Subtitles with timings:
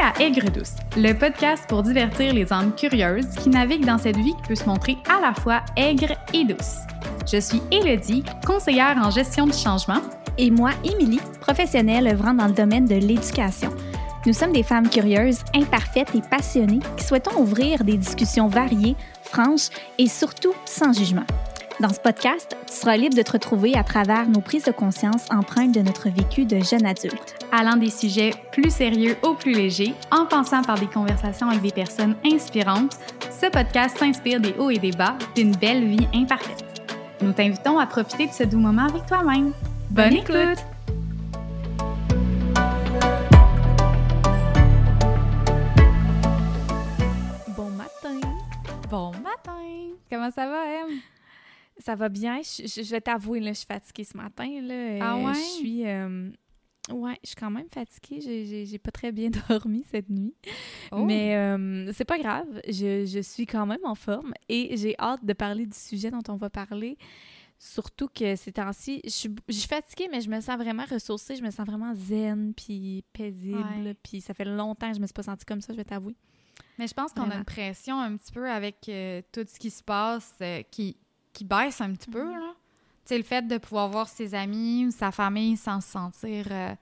[0.00, 4.34] à Aigre Douce, le podcast pour divertir les âmes curieuses qui naviguent dans cette vie
[4.34, 6.78] qui peut se montrer à la fois aigre et douce.
[7.30, 10.00] Je suis Élodie, conseillère en gestion du changement.
[10.38, 13.70] Et moi, Émilie, professionnelle œuvrant dans le domaine de l'éducation.
[14.24, 19.68] Nous sommes des femmes curieuses, imparfaites et passionnées qui souhaitons ouvrir des discussions variées, franches
[19.98, 21.26] et surtout sans jugement.
[21.80, 25.24] Dans ce podcast, tu seras libre de te retrouver à travers nos prises de conscience
[25.30, 27.36] empreintes de notre vécu de jeune adulte.
[27.52, 31.72] Allant des sujets plus sérieux aux plus légers, en passant par des conversations avec des
[31.72, 32.98] personnes inspirantes,
[33.30, 36.82] ce podcast s'inspire des hauts et des bas d'une belle vie imparfaite.
[37.22, 39.54] Nous t'invitons à profiter de ce doux moment avec toi-même.
[39.88, 40.58] Bonne, écoute!
[47.56, 48.20] Bon matin!
[48.90, 49.94] Bon matin!
[50.10, 51.00] Comment ça va, Em?
[51.80, 52.40] Ça va bien.
[52.42, 54.48] Je, je- je vais t'avouer, je suis fatiguée ce matin.
[54.62, 54.98] Là.
[55.00, 55.34] Ah Euh, ouais?
[55.34, 55.86] Je suis...
[55.86, 56.30] euh,
[56.90, 58.20] Ouais, je suis quand même fatiguée.
[58.66, 60.34] J'ai- pas très bien dormi cette nuit.
[60.92, 61.04] Oh.
[61.04, 62.46] Mais euh, c'est pas grave.
[62.66, 66.22] Je, je suis quand même en forme et j'ai hâte de parler du sujet dont
[66.28, 66.96] on va parler.
[67.58, 71.36] Surtout que ces temps-ci, je suis, je suis fatiguée, mais je me sens vraiment ressourcée.
[71.36, 73.94] Je me sens vraiment zen puis paisible.
[74.02, 76.16] Puis ça fait longtemps que je me suis pas sentie comme ça, je vais t'avouer.
[76.78, 79.68] Mais je pense qu'on a une pression un petit peu avec euh, tout ce qui
[79.70, 80.96] se passe euh, qui,
[81.32, 82.24] qui baisse un petit peu.
[82.24, 82.32] Mhm.
[82.40, 82.52] là.
[83.04, 86.46] Tu sais, le fait de pouvoir voir ses amis ou sa famille sans se sentir.
[86.50, 86.74] euh,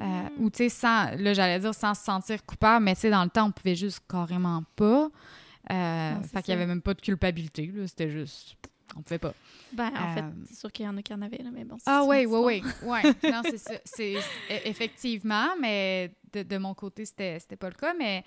[0.00, 0.30] euh, Mhm.
[0.38, 1.10] ou tu sais, sans.
[1.16, 3.76] Là, j'allais dire sans se sentir coupable, mais tu sais, dans le temps, on pouvait
[3.76, 5.08] juste carrément pas.
[5.70, 7.86] Euh, Non, fait qu'il y avait même pas de culpabilité, là.
[7.86, 8.56] C'était juste.
[8.96, 9.32] On pouvait pas.
[9.72, 11.64] Ben, en Euh, fait, c'est sûr qu'il y en a qui en avaient, là, mais
[11.64, 11.76] bon.
[11.78, 12.88] c'est Ah oui, oui, oui.
[12.88, 13.02] Ouais.
[13.32, 13.72] Non, c'est ça.
[13.84, 14.16] C'est,
[14.48, 17.94] c'est- effectivement, mais de, de mon côté, c'était, c'était pas le cas.
[17.98, 18.24] Mais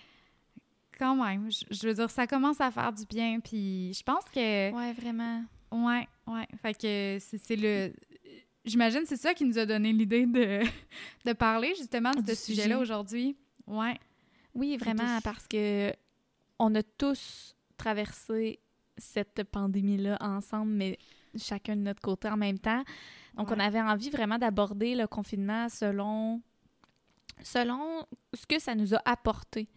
[0.97, 3.39] quand même, je, je veux dire, ça commence à faire du bien.
[3.39, 4.71] Puis je pense que.
[4.71, 5.43] Ouais, vraiment.
[5.71, 6.47] Ouais, ouais.
[6.61, 7.93] Fait que c'est, le.
[8.65, 10.61] J'imagine que c'est ça qui nous a donné l'idée de,
[11.25, 12.61] de parler justement de Du ce sujet.
[12.63, 13.35] sujet-là aujourd'hui.
[13.65, 13.97] Ouais.
[14.53, 15.91] Oui, vraiment, parce que
[16.59, 18.59] on a tous traversé
[18.97, 20.97] cette pandémie-là ensemble, mais
[21.37, 22.83] chacun de notre côté en même temps.
[23.35, 26.41] Donc, on avait envie vraiment d'aborder le confinement selon
[27.43, 29.69] selon ce que ça nous a apporté,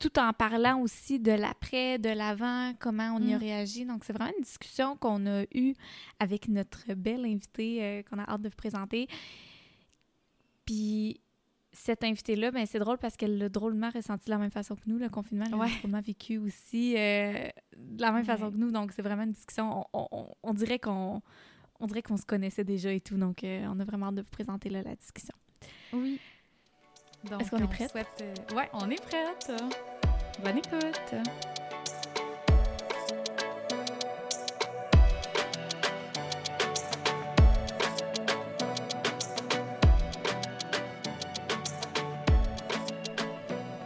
[0.00, 3.40] tout en parlant aussi de l'après, de l'avant, comment on y a Mm.
[3.40, 3.84] réagi.
[3.86, 5.74] Donc, c'est vraiment une discussion qu'on a eue
[6.20, 9.08] avec notre belle invitée euh, qu'on a hâte de vous présenter.
[10.64, 11.20] Puis,
[11.72, 14.82] cette invitée-là, ben, c'est drôle parce qu'elle l'a drôlement ressenti de la même façon que
[14.86, 15.44] nous, le confinement.
[15.46, 15.68] Elle Ouais.
[15.68, 18.70] l'a drôlement vécu aussi euh, de la même façon que nous.
[18.70, 19.84] Donc, c'est vraiment une discussion.
[19.92, 21.22] On, on- on dirait qu'on
[21.78, 23.18] on dirait qu'on se connaissait déjà et tout.
[23.18, 25.34] Donc, euh, on a vraiment hâte de vous présenter là, la discussion.
[25.92, 26.18] Oui.
[27.30, 27.90] Donc, Est-ce qu'on est prête?
[27.90, 29.50] souhaite, euh, Ouais, on est prête.
[30.42, 31.14] Bonne écoute.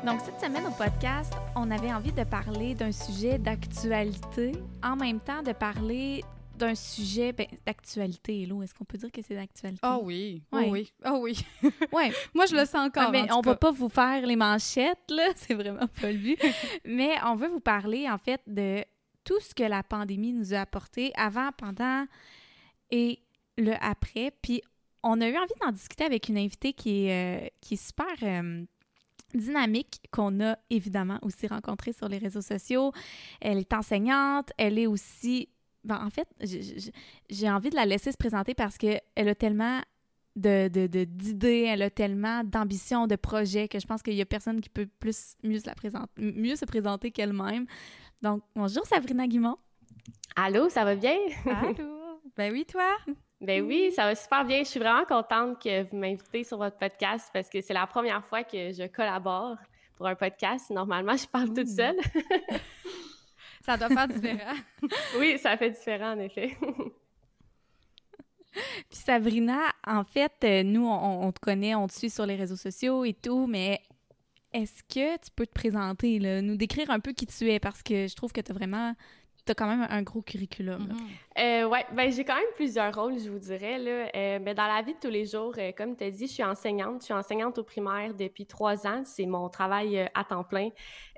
[0.05, 4.53] Donc, cette semaine au podcast, on avait envie de parler d'un sujet d'actualité,
[4.83, 6.25] en même temps de parler
[6.61, 8.43] d'un sujet ben, d'actualité.
[8.43, 9.81] Hello, est-ce qu'on peut dire que c'est d'actualité?
[9.83, 10.69] Ah oui, Ouais.
[10.69, 10.93] oui, oui.
[11.03, 11.37] Ah oui.
[11.93, 12.13] ouais.
[12.35, 13.05] Moi, je le sens encore.
[13.09, 15.29] Ah, mais en on va pas vous faire les manchettes, là.
[15.37, 16.39] C'est vraiment pas le but.
[16.85, 18.85] mais on veut vous parler, en fait, de
[19.25, 22.07] tout ce que la pandémie nous a apporté avant, pendant
[22.91, 23.21] et
[23.57, 24.33] le après.
[24.43, 24.63] Puis,
[25.03, 28.07] on a eu envie d'en discuter avec une invitée qui est, euh, qui est super
[28.23, 28.65] euh,
[29.35, 32.93] dynamique, qu'on a évidemment aussi rencontrée sur les réseaux sociaux.
[33.41, 34.51] Elle est enseignante.
[34.59, 35.49] Elle est aussi...
[35.85, 39.81] ben, en fait, j'ai- envie de la laisser se présenter parce qu'elle a tellement
[40.37, 44.21] de, de, de- d'idées, elle a tellement d'ambition, de projets que je pense qu'il y
[44.23, 47.67] a personne qui peut plus mieux se la présenter, mieux se présenter qu'elle-même.
[48.23, 49.57] Donc, bonjour Sabrina Guimont.
[50.37, 51.17] Allô, ça va bien?
[51.47, 51.97] Allô?
[52.37, 52.97] Ben oui, toi?
[53.41, 54.61] Ben oui, ça va super bien.
[54.63, 58.25] Je suis vraiment contente que vous m'invitez sur votre podcast parce que c'est la première
[58.25, 59.57] fois que je collabore
[59.97, 60.71] pour un podcast.
[60.71, 61.77] Normalement, je parle toute Ouh.
[61.77, 61.97] seule.
[63.71, 64.55] Ça doit faire différent.
[65.19, 66.57] oui, ça fait différent en effet.
[68.53, 72.35] Puis Sabrina, en fait, euh, nous, on, on te connaît, on te suit sur les
[72.35, 73.81] réseaux sociaux et tout, mais
[74.53, 77.61] est-ce que tu peux te présenter, là, nous décrire un peu qui tu es?
[77.61, 78.95] Parce que je trouve que tu as vraiment,
[79.51, 80.89] tu as quand même un gros curriculum.
[80.89, 80.95] là.
[81.43, 83.79] Euh, ouais, ben j'ai quand même plusieurs rôles, je vous dirais.
[83.79, 84.09] Là.
[84.15, 86.33] Euh, ben, dans la vie de tous les jours, euh, comme tu as dit, je
[86.33, 87.01] suis enseignante.
[87.01, 89.03] Je suis enseignante au primaire depuis trois ans.
[89.05, 90.69] C'est mon travail euh, à temps plein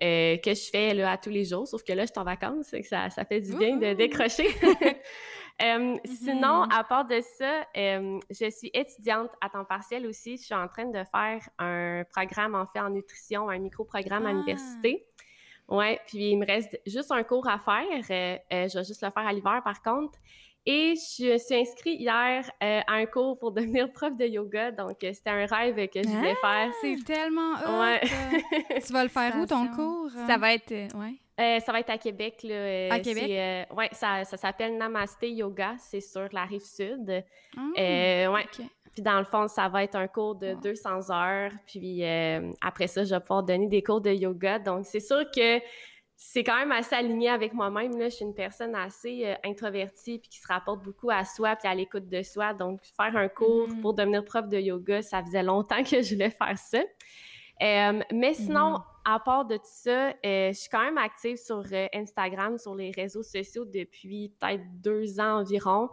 [0.00, 1.66] que je fais là, à tous les jours.
[1.66, 4.48] Sauf que là, je suis en vacances, que ça, ça fait du bien de décrocher.
[5.62, 10.38] Euh, Sinon, à part de ça, euh, je suis étudiante à temps partiel aussi.
[10.38, 14.30] Je suis en train de faire un programme en fait en nutrition, un micro-programme à
[14.30, 14.32] Ah!
[14.32, 15.06] l'université.
[15.74, 17.82] Ouais, puis il me reste juste un cours à faire.
[18.10, 20.18] euh, euh, je vais juste le faire à l'hiver par contre.
[20.64, 24.70] Et je suis inscrite hier euh, à un cours pour devenir prof de yoga.
[24.70, 26.46] Donc, euh, c'était un rêve que je voulais Ah!
[26.46, 26.72] faire.
[26.82, 27.80] C'est tellement hot!
[27.80, 28.00] Ouais.
[28.86, 30.10] tu vas le faire où, ton cours?
[30.26, 30.70] Ça va être.
[30.70, 31.14] euh, ouais.
[31.40, 32.42] Euh, ça va être à Québec.
[32.44, 32.54] Là.
[32.54, 33.28] euh, À Québec?
[33.30, 35.74] euh, ouais, ça, ça s'appelle Namaste Yoga.
[35.78, 37.08] C'est sur la rive sud.
[37.10, 38.44] Euh, ouais.
[38.44, 38.64] Ok.
[38.92, 41.50] Puis dans le fond, ça va être un cours de 200 heures.
[41.66, 44.58] Puis euh, après ça, je vais pouvoir donner des cours de yoga.
[44.58, 45.60] Donc, c'est sûr que
[46.14, 47.98] c'est quand même assez aligné avec moi-même.
[47.98, 48.08] Là.
[48.10, 51.66] Je suis une personne assez euh, introvertie puis qui se rapporte beaucoup à soi puis
[51.68, 52.52] à l'écoute de soi.
[52.54, 53.80] Donc, faire un cours Mhm.
[53.80, 56.80] pour devenir prof de yoga, ça faisait longtemps que je voulais faire ça.
[57.62, 58.82] Euh, mais sinon, Mhm.
[59.04, 61.62] à part de tout ça, je suis quand même active sur
[61.92, 65.88] Instagram, sur les réseaux sociaux depuis peut-être deux ans environ.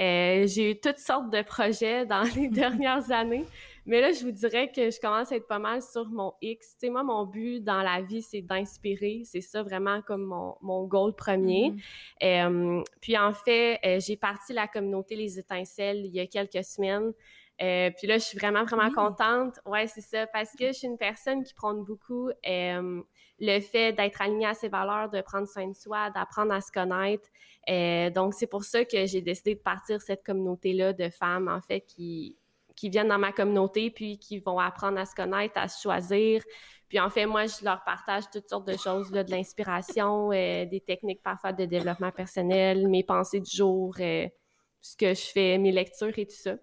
[0.00, 3.44] Euh, j'ai eu toutes sortes de projets dans les dernières années.
[3.84, 6.76] Mais là, je vous dirais que je commence à être pas mal sur mon X.
[6.78, 9.22] Tu sais, moi, mon but dans la vie, c'est d'inspirer.
[9.24, 11.70] C'est ça vraiment comme mon, mon goal premier.
[11.70, 11.78] Mhm.
[12.22, 16.64] Euh, puis en fait, euh, j'ai parti la communauté Les Étincelles il y a quelques
[16.64, 17.12] semaines.
[17.60, 18.92] Euh, puis là, je suis vraiment, vraiment Oui.
[18.94, 19.60] contente.
[19.66, 23.02] Ouais, c'est ça, parce que je suis une personne qui prône beaucoup euh,
[23.38, 26.72] le fait d'être alignée à ses valeurs, de prendre soin de soi, d'apprendre à se
[26.72, 27.28] connaître.
[27.68, 31.60] Euh, donc, c'est pour ça que j'ai décidé de partir cette communauté-là de femmes, en
[31.60, 32.36] fait, qui,
[32.74, 36.42] qui viennent dans ma communauté, puis qui vont apprendre à se connaître, à se choisir.
[36.88, 40.64] Puis en fait, moi, je leur partage toutes sortes de choses, là, de l'inspiration, euh,
[40.66, 45.72] des techniques parfois de développement personnel, mes pensées du jour, ce que je fais, mes
[45.72, 46.54] lectures et tout ça.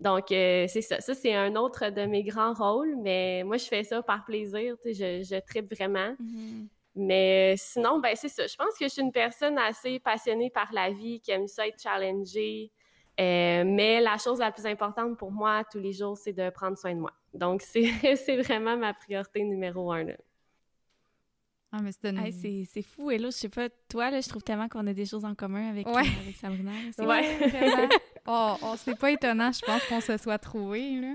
[0.00, 1.00] Donc, euh, c'est ça.
[1.00, 4.76] Ça, c'est un autre de mes grands rôles, mais moi, je fais ça par plaisir.
[4.84, 6.14] Je, je tripe vraiment.
[6.18, 6.68] Mhm.
[6.94, 8.46] Mais sinon, ben c'est ça.
[8.46, 11.66] Je pense que je suis une personne assez passionnée par la vie, qui aime ça
[11.66, 12.70] être challengée.
[13.20, 16.76] Euh, mais la chose la plus importante pour moi tous les jours, c'est de prendre
[16.76, 17.12] soin de moi.
[17.34, 17.84] Donc, c'est
[18.16, 20.04] c'est vraiment ma priorité numéro un.
[20.04, 20.14] là.
[21.74, 22.18] Ah, mais c'est une...
[22.18, 23.10] Hey, c'est- c'est fou.
[23.10, 25.34] Et là, je sais pas, toi, là, je trouve tellement qu'on a des choses en
[25.34, 26.02] commun avec, Ouais.
[26.02, 26.70] euh, avec Sabrina.
[26.98, 27.36] Ouais.
[27.48, 27.88] vraiment.
[28.24, 31.14] Oh, oh, c'est pas étonnant, je pense, qu'on se soit trouvés, là.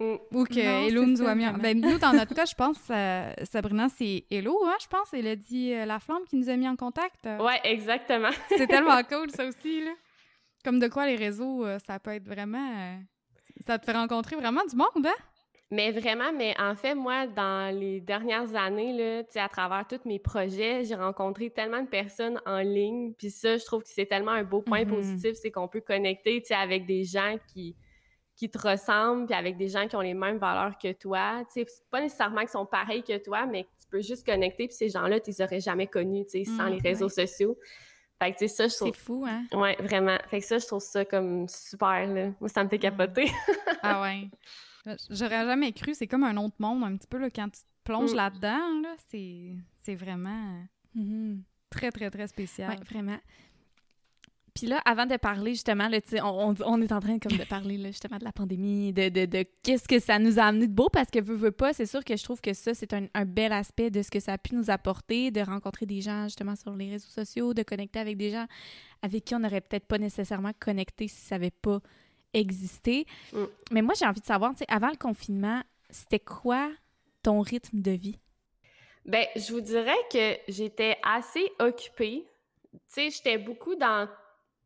[0.00, 1.52] Ou que Non, Hello nous a mis en...
[1.54, 5.12] Ben, nous, dans notre cas, je pense, euh, Sabrina, c'est Hello, hein, je pense.
[5.12, 7.24] Elle a dit euh, La Flamme qui nous a mis en contact.
[7.26, 8.30] Ouais, exactement.
[8.56, 9.92] C'est tellement cool, ça aussi, là.
[10.64, 12.72] Comme de quoi les réseaux, euh, ça peut être vraiment...
[12.76, 12.96] euh,
[13.66, 15.14] Ça te fait rencontrer vraiment du monde, hein?
[15.70, 19.86] Mais vraiment, mais en fait, moi, dans les dernières années, là, tu sais, à travers
[19.86, 23.12] tous mes projets, j'ai rencontré tellement de personnes en ligne.
[23.12, 24.88] Puis ça, je trouve que c'est tellement un beau point Mhm.
[24.88, 27.76] positif, c'est qu'on peut connecter, tu sais, avec des gens qui,
[28.34, 31.42] qui te ressemblent, puis avec des gens qui ont les mêmes valeurs que toi.
[31.52, 34.68] Tu sais, c'est pas nécessairement qu'ils sont pareils que toi, mais tu peux juste connecter,
[34.68, 37.26] puis ces gens-là, tu les aurais jamais connus, tu sais, sans Mm, les réseaux ouais.
[37.26, 37.58] sociaux.
[38.22, 38.94] Fait que, tu sais, ça, je C'est trouve...
[38.96, 39.44] fou, hein?
[39.52, 40.16] Ouais, vraiment.
[40.30, 42.30] Fait que ça, je trouve ça comme super, là.
[42.40, 43.30] Moi, ça me fait capoter.
[43.82, 44.28] Ah ouais.
[45.10, 47.66] J'aurais jamais cru, c'est comme un autre monde, un petit peu, là, quand tu te
[47.84, 48.16] plonges Mm.
[48.16, 50.62] là-dedans, là, c'est vraiment
[50.94, 51.42] Mhm.
[51.70, 52.70] très, très, très spécial.
[52.70, 53.18] Ouais, vraiment.
[54.54, 57.78] Puis là, avant de parler, justement, là, on, on- est en train comme de parler
[57.78, 60.72] là, justement de la pandémie, de, de, de qu'est-ce que ça nous a amené de
[60.72, 63.06] beau, parce que veux, veux pas, c'est sûr que je trouve que ça, c'est un,
[63.14, 66.24] un bel aspect de ce que ça a pu nous apporter, de rencontrer des gens
[66.24, 68.46] justement sur les réseaux sociaux, de connecter avec des gens
[69.00, 71.78] avec qui on n'aurait peut-être pas nécessairement connecté si ça n'avait pas
[72.34, 73.06] existé.
[73.32, 73.44] Mm.
[73.72, 76.70] Mais moi, j'ai envie de savoir, tu sais, avant le confinement, c'était quoi
[77.22, 78.18] ton rythme de vie?
[79.04, 82.26] Ben, je vous dirais que j'étais assez occupée.
[82.72, 84.06] Tu sais, j'étais beaucoup dans,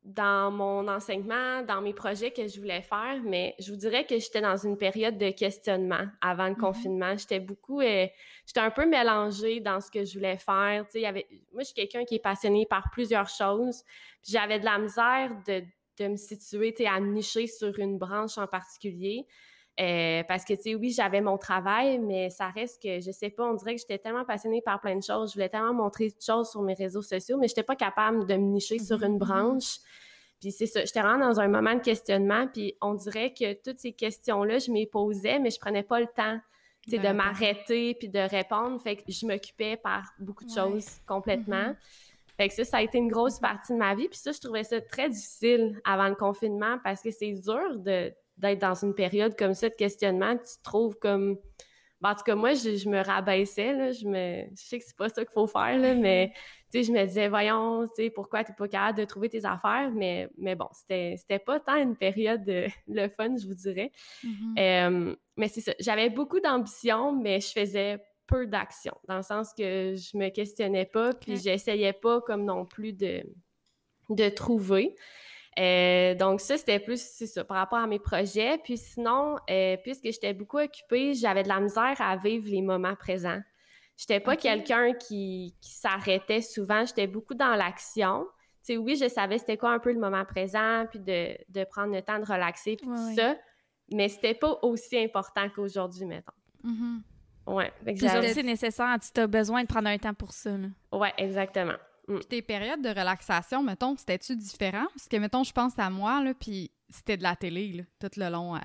[0.05, 4.19] dans mon enseignement, dans mes projets que je voulais faire, mais je vous dirais que
[4.19, 6.61] j'étais dans une période de questionnement avant le Mhm.
[6.61, 7.17] confinement.
[7.17, 8.09] J'étais beaucoup, euh,
[8.45, 10.85] j'étais un peu mélangée dans ce que je voulais faire.
[10.87, 13.85] Tu sais, il y avait, moi, je suis quelqu'un qui est passionné par plusieurs choses.
[14.29, 15.63] J'avais de la misère de,
[15.99, 19.27] de me situer, à me nicher sur une branche en particulier.
[19.81, 23.31] Euh, parce que, tu sais, oui, j'avais mon travail, mais ça reste que, je sais
[23.31, 25.31] pas, on dirait que j'étais tellement passionnée par plein de choses.
[25.31, 28.35] Je voulais tellement montrer de choses sur mes réseaux sociaux, mais j'étais pas capable de
[28.35, 29.19] me nicher sur une mhm.
[29.19, 29.79] branche.
[30.41, 33.79] Puis c'est ça, j'étais vraiment dans un moment de questionnement, puis on dirait que toutes
[33.79, 36.39] ces questions-là, je m'y posais, mais je prenais pas le temps,
[36.85, 38.81] tu sais, De m'arrêter puis de répondre.
[38.83, 40.57] Fait que je m'occupais par beaucoup de Ouais.
[40.57, 41.69] choses complètement.
[41.69, 41.77] Mhm.
[42.37, 44.09] Fait que ça, ça a été une grosse partie de ma vie.
[44.09, 48.13] Puis ça, je trouvais ça très difficile avant le confinement parce que c'est dur de,
[48.37, 50.37] d'être dans une période comme ça de questionnement.
[50.37, 51.39] Tu te trouves comme...
[52.01, 53.93] Ben, en tout cas, moi, je, je me rabaissais, là.
[53.93, 54.45] Je, me...
[54.57, 56.33] je sais que c'est pas ça qu'il faut faire, là, mais
[56.73, 59.45] tu sais, je me disais, voyons, tu sais, pourquoi t'es pas capable de trouver tes
[59.45, 59.91] affaires?
[59.95, 63.93] Mais, mais bon, c'était, c'était pas tant une période de le fun, je vous dirais.
[64.25, 64.55] Mhm.
[64.59, 65.73] Euh, mais c'est ça.
[65.79, 70.87] J'avais beaucoup d'ambition, mais je faisais peu d'action, dans le sens que je me questionnais
[70.87, 73.23] pas, puis j'essayais pas comme non plus de,
[74.09, 74.97] de trouver.
[75.59, 78.59] Euh, donc ça, c'était plus, c'est ça, par rapport à mes projets.
[78.65, 82.97] Puis sinon, euh, puisque j'étais beaucoup occupée, j'avais de la misère à vivre les moments
[82.97, 83.41] présents.
[83.97, 88.27] J'étais pas quelqu'un qui, qui s'arrêtait souvent, j'étais beaucoup dans l'action.
[88.63, 91.95] sais, oui, je savais c'était quoi un peu le moment présent, puis de, de prendre
[91.95, 93.37] le temps de relaxer, puis tout ça,
[93.93, 96.33] mais c'était pas aussi important qu'aujourd'hui, mettons.
[96.65, 97.01] Mm-hmm.
[97.47, 97.73] Ouais.
[97.85, 100.51] c'est nécessaire, tu as besoin de prendre un temps pour ça.
[100.51, 100.69] Là.
[100.93, 101.75] Ouais, exactement.
[102.09, 102.17] Mm.
[102.19, 104.87] Puis tes périodes de relaxation, mettons, c'était-tu différent?
[104.95, 108.11] Parce que, mettons, je pense à moi, là, puis c'était de la télé, là, tout
[108.19, 108.59] le long,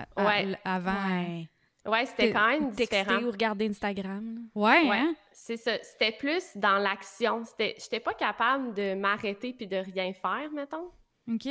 [0.65, 1.09] avant.
[1.09, 1.47] Ouais.
[1.87, 3.23] Ouais, c'était quand même différent.
[3.23, 4.49] ou regarder Instagram.
[4.53, 4.97] Ouais, ouais.
[4.97, 5.15] Hein?
[5.31, 5.71] C'est ça.
[5.81, 7.43] C'était plus dans l'action.
[7.57, 10.91] J'étais pas capable de m'arrêter puis de rien faire, mettons.
[11.31, 11.47] OK.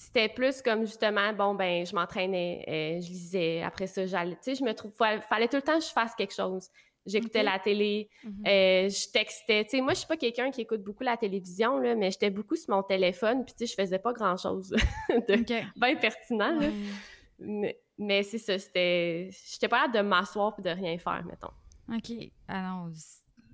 [0.00, 4.36] C'était plus comme justement, bon, ben, je m'entraînais, euh, je lisais, après ça, j'allais.
[4.36, 4.92] Tu sais, je me trouve.
[4.92, 6.68] Fallait, fallait tout le temps que je fasse quelque chose.
[7.04, 8.46] J'écoutais la télé, mhm.
[8.46, 9.64] euh, je textais.
[9.64, 12.30] Tu sais, moi, je suis pas quelqu'un qui écoute beaucoup la télévision, là, mais j'étais
[12.30, 14.68] beaucoup sur mon téléphone, puis tu sais, je faisais pas grand-chose
[15.10, 16.60] de bien pertinent.
[17.40, 19.30] Mais, c'est ça, c'était...
[19.50, 21.50] J'étais pas hâte de m'asseoir puis de rien faire, mettons.
[21.92, 22.30] OK.
[22.46, 22.92] Ah non,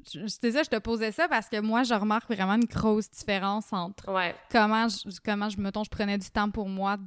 [0.05, 3.73] c'était ça, je te posais ça parce que moi, je remarque vraiment une grosse différence
[3.73, 4.07] entre
[4.51, 6.99] comment, je, comment je, mettons, je prenais du temps pour moi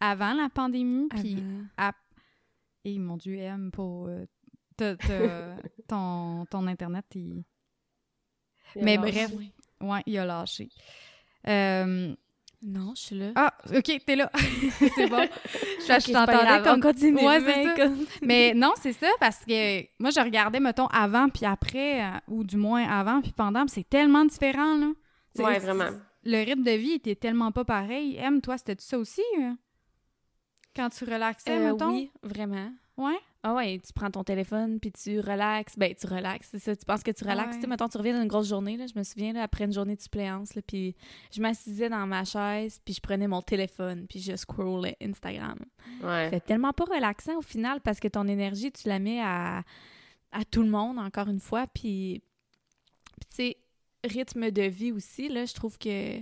[0.00, 1.42] avant la pandémie, puis...
[2.84, 4.08] Et mon Dieu, M pour...
[4.08, 4.26] Euh,
[5.88, 7.42] ton, ton Internet, il...
[8.76, 9.32] Mais bref,
[9.80, 10.68] ouais, il a lâché.
[11.48, 12.14] Euh,
[12.66, 13.30] non, je suis là.
[13.36, 14.30] Ah, OK, t'es là.
[14.96, 15.28] c'est bon.
[15.80, 16.80] je, je t'entendais comme...
[16.80, 17.24] continue.
[17.24, 17.38] Ouais,
[18.22, 22.42] mais non, c'est ça, parce que moi, je regardais, mettons, avant puis après, euh, ou
[22.42, 24.88] du moins avant puis pendant, c'est tellement différent, là.
[25.38, 25.90] Ouais, vraiment.
[26.24, 28.16] Le rythme de vie était tellement pas pareil.
[28.16, 29.22] M, toi, c'était ça aussi?
[29.38, 29.52] Euh?
[30.74, 31.92] Quand tu relaxais, euh, mettons?
[31.92, 32.72] Oui, vraiment.
[32.96, 33.18] Ouais?
[33.42, 35.78] Ah ouais, tu prends ton téléphone puis tu relaxes.
[35.78, 36.74] Ben, tu relaxes, c'est ça.
[36.74, 37.56] Tu penses que tu relaxes.
[37.56, 38.86] Tu sais, mettons, tu reviens d'une grosse journée, là.
[38.92, 40.96] Je me souviens, là, après une journée de suppléance, là, puis
[41.32, 45.58] je m'assisais dans ma chaise puis je prenais mon téléphone puis je scrollais Instagram.
[46.02, 46.24] Ouais.
[46.24, 49.62] C'était tellement pas relaxant au final parce que ton énergie, tu la mets à,
[50.32, 51.66] à tout le monde, encore une fois.
[51.68, 52.22] Puis,
[53.20, 53.56] puis tu sais,
[54.04, 56.20] rythme de vie aussi, là, je trouve que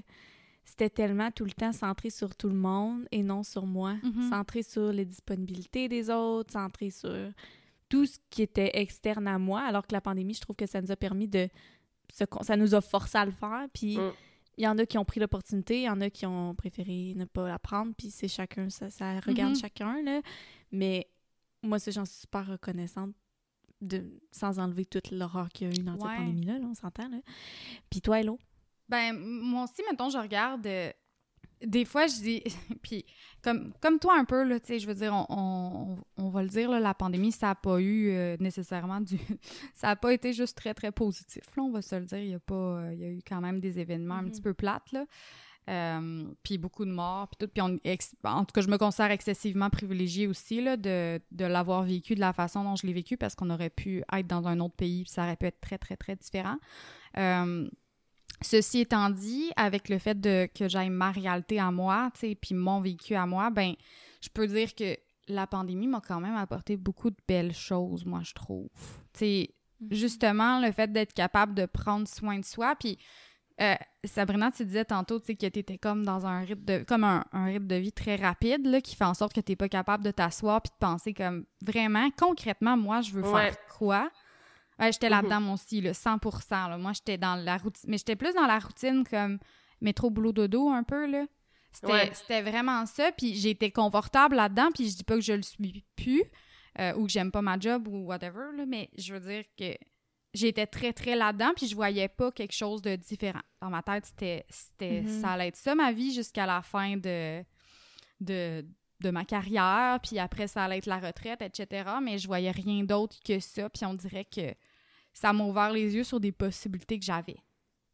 [0.65, 3.95] c'était tellement tout le temps centré sur tout le monde et non sur moi.
[4.03, 4.31] Mhm.
[4.31, 7.15] Centré sur les disponibilités des autres, centré sur
[7.89, 10.81] tout ce qui était externe à moi, alors que la pandémie, je trouve que ça
[10.81, 11.49] nous a permis de...
[12.43, 14.13] Ça nous a forcé à le faire, puis mm.
[14.59, 17.15] il y en a qui ont pris l'opportunité, il y en a qui ont préféré
[17.17, 19.61] ne pas la prendre, puis c'est chacun, ça, ça regarde mhm.
[19.61, 20.21] chacun, là.
[20.71, 21.09] Mais
[21.63, 23.15] moi, j'en suis super reconnaissante
[23.81, 27.09] de, sans enlever toute l'horreur qu'il y a eu dans cette pandémie-là, là, on s'entend,
[27.09, 27.19] là.
[27.91, 28.39] Puis toi, Hello?
[28.89, 30.67] Ben, moi aussi, mettons, je regarde.
[30.67, 30.91] Euh,
[31.65, 32.43] des fois, je dis.
[32.83, 33.05] puis,
[33.43, 36.49] comme, comme toi un peu, là, tu sais, je veux dire, on, on, va le
[36.49, 39.19] dire, là, la pandémie, ça n'a pas eu euh, nécessairement du.
[39.75, 42.19] ça n'a pas été juste très, très positif, là, on va se le dire.
[42.19, 42.55] Il y a pas.
[42.55, 44.45] Euh, il y a eu quand même des événements un petit mm-hmm.
[44.45, 46.01] peu plates, là.
[46.43, 47.51] puis beaucoup de morts, puis tout.
[47.51, 47.79] Puis on,
[48.29, 52.21] en tout cas, je me considère excessivement privilégiée aussi là, de, de l'avoir vécu de
[52.21, 55.05] la façon dont je l'ai vécu parce qu'on aurait pu être dans un autre pays,
[55.05, 56.59] puis ça aurait pu être très, très, très différent.
[58.45, 62.55] Ceci étant dit, avec le fait de, que j'aille ma réalité à moi, tu puis
[62.55, 63.75] mon vécu à moi, ben,
[64.21, 64.97] je peux dire que
[65.29, 68.69] la pandémie m'a quand même apporté beaucoup de belles choses, moi, je trouve.
[69.15, 69.25] Tu
[69.81, 69.89] mhm.
[69.91, 72.99] justement, le fait d'être capable de prendre soin de soi, puis
[73.61, 77.25] euh, Sabrina, tu disais tantôt, tu que t'étais comme dans un rythme de, comme un,
[77.33, 80.11] rythme de vie très rapide, là, qui fait en sorte que t'es pas capable de
[80.11, 84.11] t'asseoir puis de penser comme, vraiment, concrètement, moi, je veux faire quoi?
[84.79, 85.13] Ouais, j'étais mhm.
[85.13, 87.89] là-dedans, mon aussi, 100% Moi, j'étais dans la routine.
[87.89, 89.39] Mais j'étais plus dans la routine comme
[89.81, 91.27] métro, boulot, dodo, un peu, là.
[91.73, 93.13] C'était vraiment ça.
[93.13, 94.71] Puis j'étais confortable là-dedans.
[94.75, 96.25] Puis je dis pas que je le suis plus
[96.79, 99.77] euh, ou que j'aime pas ma job ou whatever, là, mais je veux dire que
[100.33, 101.53] j'étais très, très là-dedans.
[101.57, 103.43] Puis je voyais pas quelque chose de différent.
[103.61, 105.21] Dans ma tête, c'était, c'était mhm.
[105.21, 107.43] ça allait être ça, ma vie, jusqu'à la fin de,
[108.21, 108.65] de,
[109.05, 111.91] de ma carrière, puis après ça allait être la retraite, etc.
[112.03, 114.55] Mais je voyais rien d'autre que ça, puis on dirait que
[115.13, 117.37] ça m'a ouvert les yeux sur des possibilités que j'avais,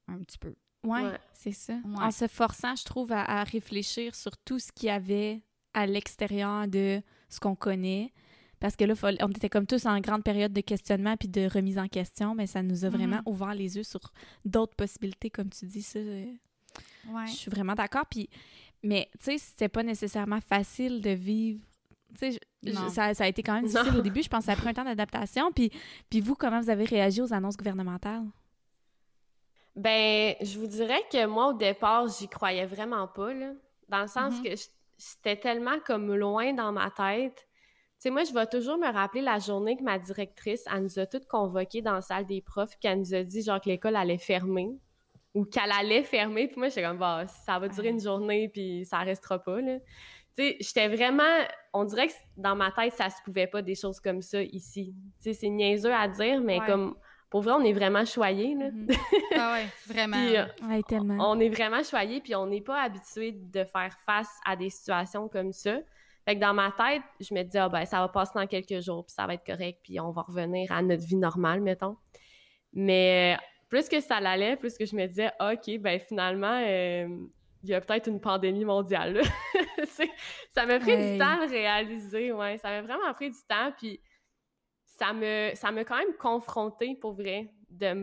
[0.09, 0.55] un petit peu.
[0.83, 1.19] Oui, ouais.
[1.35, 1.75] c'est ça.
[1.97, 5.43] En se forçant, je trouve, à, réfléchir sur tout ce qu'il y avait
[5.75, 8.13] à l'extérieur de ce qu'on connaît.
[8.61, 11.79] Parce que là, on était comme tous en grande période de questionnement puis de remise
[11.79, 13.31] en question, mais ça nous a vraiment mm-hmm.
[13.31, 14.01] ouvert les yeux sur
[14.45, 15.83] d'autres possibilités, comme tu dis.
[15.83, 17.27] Ça, ouais.
[17.27, 18.05] Je suis vraiment d'accord.
[18.11, 18.29] Puis
[18.83, 21.61] mais, tu sais, c'était pas nécessairement facile de vivre.
[22.19, 22.41] Tu sais,
[22.95, 24.23] ça, ça, a été quand même difficile au début.
[24.23, 25.53] Je pense que ça a pris un temps d'adaptation.
[25.53, 25.71] Puis,
[26.09, 28.25] puis vous, comment vous avez réagi aux annonces gouvernementales?
[29.77, 33.53] Ben, je vous dirais que moi, au départ, j'y croyais vraiment pas, là.
[33.89, 34.55] Dans le sens mm-hmm.
[34.55, 34.61] que
[34.99, 37.37] c'était tellement comme loin dans ma tête.
[37.37, 40.99] Tu sais, moi, je vais toujours me rappeler la journée que ma directrice, elle nous
[40.99, 43.95] a toutes convoquées dans la salle des profs, qu'elle nous a dit, genre, que l'école
[43.95, 44.71] allait fermer
[45.35, 46.49] ou qu'elle allait fermer.
[46.49, 49.79] Puis moi, j'étais comme, bah, ça va durer une journée, puis ça restera pas, là.
[50.37, 51.23] Tu sais, j'étais vraiment...
[51.73, 54.95] On dirait que dans ma tête, ça se pouvait pas des choses comme ça ici.
[55.23, 56.97] Tu sais, c'est niaiseux à dire, mais comme
[57.31, 58.71] pour vrai, on est vraiment choyés, là.
[58.73, 58.89] Mhm.
[59.37, 60.17] Ah ouais, vraiment.
[60.17, 61.31] Puis, euh, Ouais, tellement.
[61.31, 65.29] on est vraiment choyés, puis on n'est pas habitué de faire face à des situations
[65.29, 65.79] comme ça.
[66.25, 68.81] Fait que dans ma tête, je me dis, ah ben, ça va passer dans quelques
[68.81, 71.97] jours, puis ça va être correct, puis on va revenir à notre vie normale, mettons.
[72.73, 77.09] Mais euh, plus que ça l'allait, plus que je me disais, OK, ben finalement, euh,
[77.63, 79.15] il y a peut-être une pandémie mondiale.
[79.15, 79.23] là.
[80.51, 81.13] Ça m'a pris Hey.
[81.13, 82.59] du temps de réaliser, ouais.
[82.59, 84.01] Ça m'a vraiment pris du temps, puis
[84.85, 87.95] ça me, ça m'a quand même confronté pour vrai, de,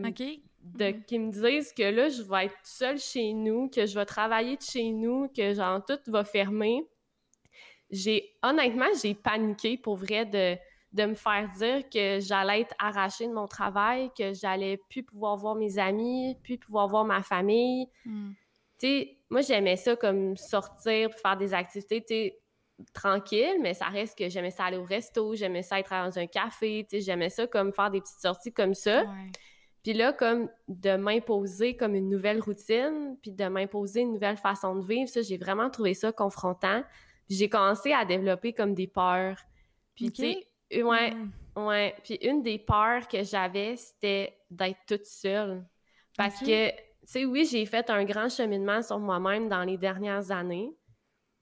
[0.62, 1.04] de Mhm.
[1.04, 4.56] qu'ils me disent que là, je vais être seule chez nous, que je vais travailler
[4.56, 6.82] de chez nous, que genre tout va fermer.
[7.90, 10.56] J'ai honnêtement, j'ai paniqué pour vrai de,
[10.92, 15.36] de me faire dire que j'allais être arrachée de mon travail, que j'allais plus pouvoir
[15.36, 17.88] voir mes amis, plus pouvoir voir ma famille.
[18.04, 18.30] Mm.
[18.78, 22.40] Tu sais, moi j'aimais ça comme sortir, faire des activités, tu sais,
[22.94, 26.26] tranquilles, mais ça reste que j'aimais ça aller au resto, j'aimais ça être dans un
[26.26, 29.02] café, tu sais, j'aimais ça comme faire des petites sorties comme ça.
[29.02, 29.32] Ouais.
[29.82, 34.76] Puis là, comme de m'imposer comme une nouvelle routine, puis de m'imposer une nouvelle façon
[34.76, 36.82] de vivre, ça, j'ai vraiment trouvé ça confrontant.
[37.26, 39.38] Puis j'ai commencé à développer comme des peurs.
[39.94, 41.30] Puis tu sais, ouais, Mhm.
[41.56, 41.94] ouais.
[42.04, 45.64] Puis une des peurs que j'avais, c'était d'être toute seule.
[46.16, 50.30] Parce que, tu sais, oui, j'ai fait un grand cheminement sur moi-même dans les dernières
[50.30, 50.72] années,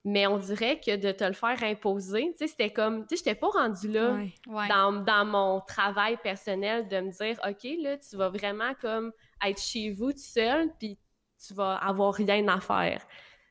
[0.04, 3.24] mais on dirait que de te le faire imposer, tu sais, c'était comme, tu sais,
[3.24, 4.32] j'étais pas rendue là Ouais.
[4.46, 4.68] Ouais.
[4.68, 9.12] dans, dans mon travail personnel de me dire OK, là, tu vas vraiment comme
[9.44, 10.98] être chez vous tout seul, puis
[11.44, 13.04] tu vas avoir rien à faire.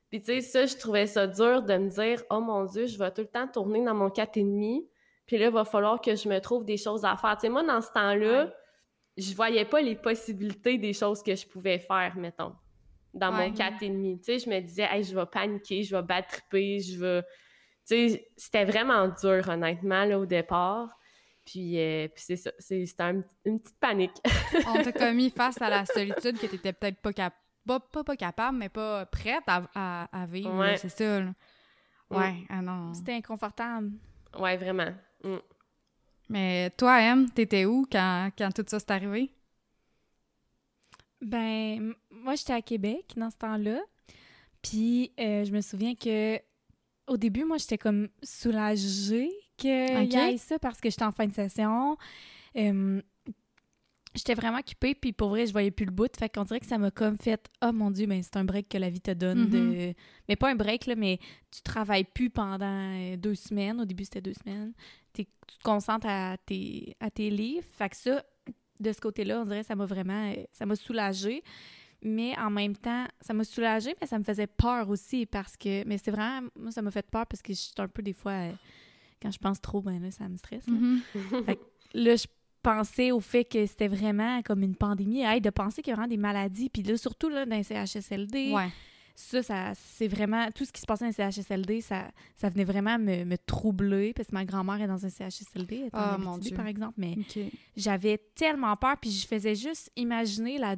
[0.09, 2.97] Puis tu sais, ça, je trouvais ça dur de me dire Oh mon Dieu, je
[2.97, 4.85] vais tout le temps tourner dans mon 4,5,
[5.25, 7.35] puis là, il va falloir que je me trouve des choses à faire.
[7.35, 8.51] Tu sais, moi, dans ce temps-là, Ouais.
[9.17, 12.55] je voyais pas les possibilités des choses que je pouvais faire, mettons,
[13.13, 13.49] dans Ouais.
[13.49, 14.17] mon 4,5.
[14.19, 17.21] Tu sais, je me disais Hey, je vais paniquer, je vais battre triper, je vais.
[17.87, 20.89] Tu sais, c'était vraiment dur, honnêtement, là, au départ.
[21.45, 24.19] Puis, euh, puis c'est ça, c'est- c'était un- une petite panique.
[24.67, 27.41] On t'a commis face à la solitude que t'étais peut-être pas capable.
[27.67, 30.53] Pas, pas, pas capable, mais pas prête à, à, à vivre.
[30.55, 30.77] Ouais.
[30.77, 31.19] C'est ça.
[31.19, 31.33] là.
[32.11, 32.93] Ouais, ah non.
[32.93, 33.91] C'était inconfortable.
[34.39, 34.91] ouais, vraiment.
[35.25, 35.37] Mm.
[36.29, 39.29] Mais toi, Em, t'étais où quand, quand tout ça s'est arrivé?
[41.21, 43.79] Ben, moi, j'étais à Québec dans ce temps-là.
[44.61, 46.39] Puis, euh, je me souviens que
[47.07, 50.13] au début, moi, j'étais comme soulagée qu'il Ok.
[50.13, 51.97] y ait ça parce que j'étais en fin de session.
[52.57, 52.99] Euh,
[54.15, 56.09] j'étais vraiment occupée, puis pour vrai, je voyais plus le bout.
[56.17, 58.69] Fait qu'on dirait que ça m'a comme fait «Oh mon Dieu, ben c'est un break
[58.69, 59.49] que la vie te donne.
[59.49, 59.93] de...
[60.27, 61.19] Mais pas un break, là, mais
[61.51, 63.79] tu travailles plus pendant euh, deux semaines.
[63.79, 64.73] Au début, c'était deux semaines.
[65.15, 67.65] T'es- tu te concentres à tes, à tes livres.
[67.71, 68.23] Fait que ça,
[68.79, 70.31] de ce côté-là, on dirait que ça m'a vraiment...
[70.31, 71.41] euh, Ça m'a soulagée.
[72.03, 75.83] Mais en même temps, ça m'a soulagée, mais ça me faisait peur aussi parce que...
[75.87, 76.47] Mais c'est vraiment...
[76.55, 78.31] Moi, ça m'a fait peur parce que je suis un peu des fois...
[78.33, 78.51] euh,
[79.21, 80.67] quand je pense trop, ben là, ça me stresse.
[80.67, 80.73] là.
[81.15, 81.55] Mhm.
[81.95, 82.25] Là, je
[82.61, 85.21] pensais au fait que c'était vraiment comme une pandémie.
[85.21, 86.69] Hey, de penser qu'il y a vraiment des maladies.
[86.69, 88.69] Puis là, surtout là, dans les CHSLD, Ouais.
[89.15, 90.49] Ça, ça c'est vraiment...
[90.53, 94.13] Tout ce qui se passait dans les CHSLD, ça, ça venait vraiment me, me troubler.
[94.13, 96.55] Parce que ma grand-mère est dans un CHSLD, elle Ah, mon Dieu.
[96.55, 96.95] par exemple.
[96.97, 97.15] Mais
[97.75, 98.95] j'avais tellement peur.
[99.01, 100.75] Puis je faisais juste imaginer la,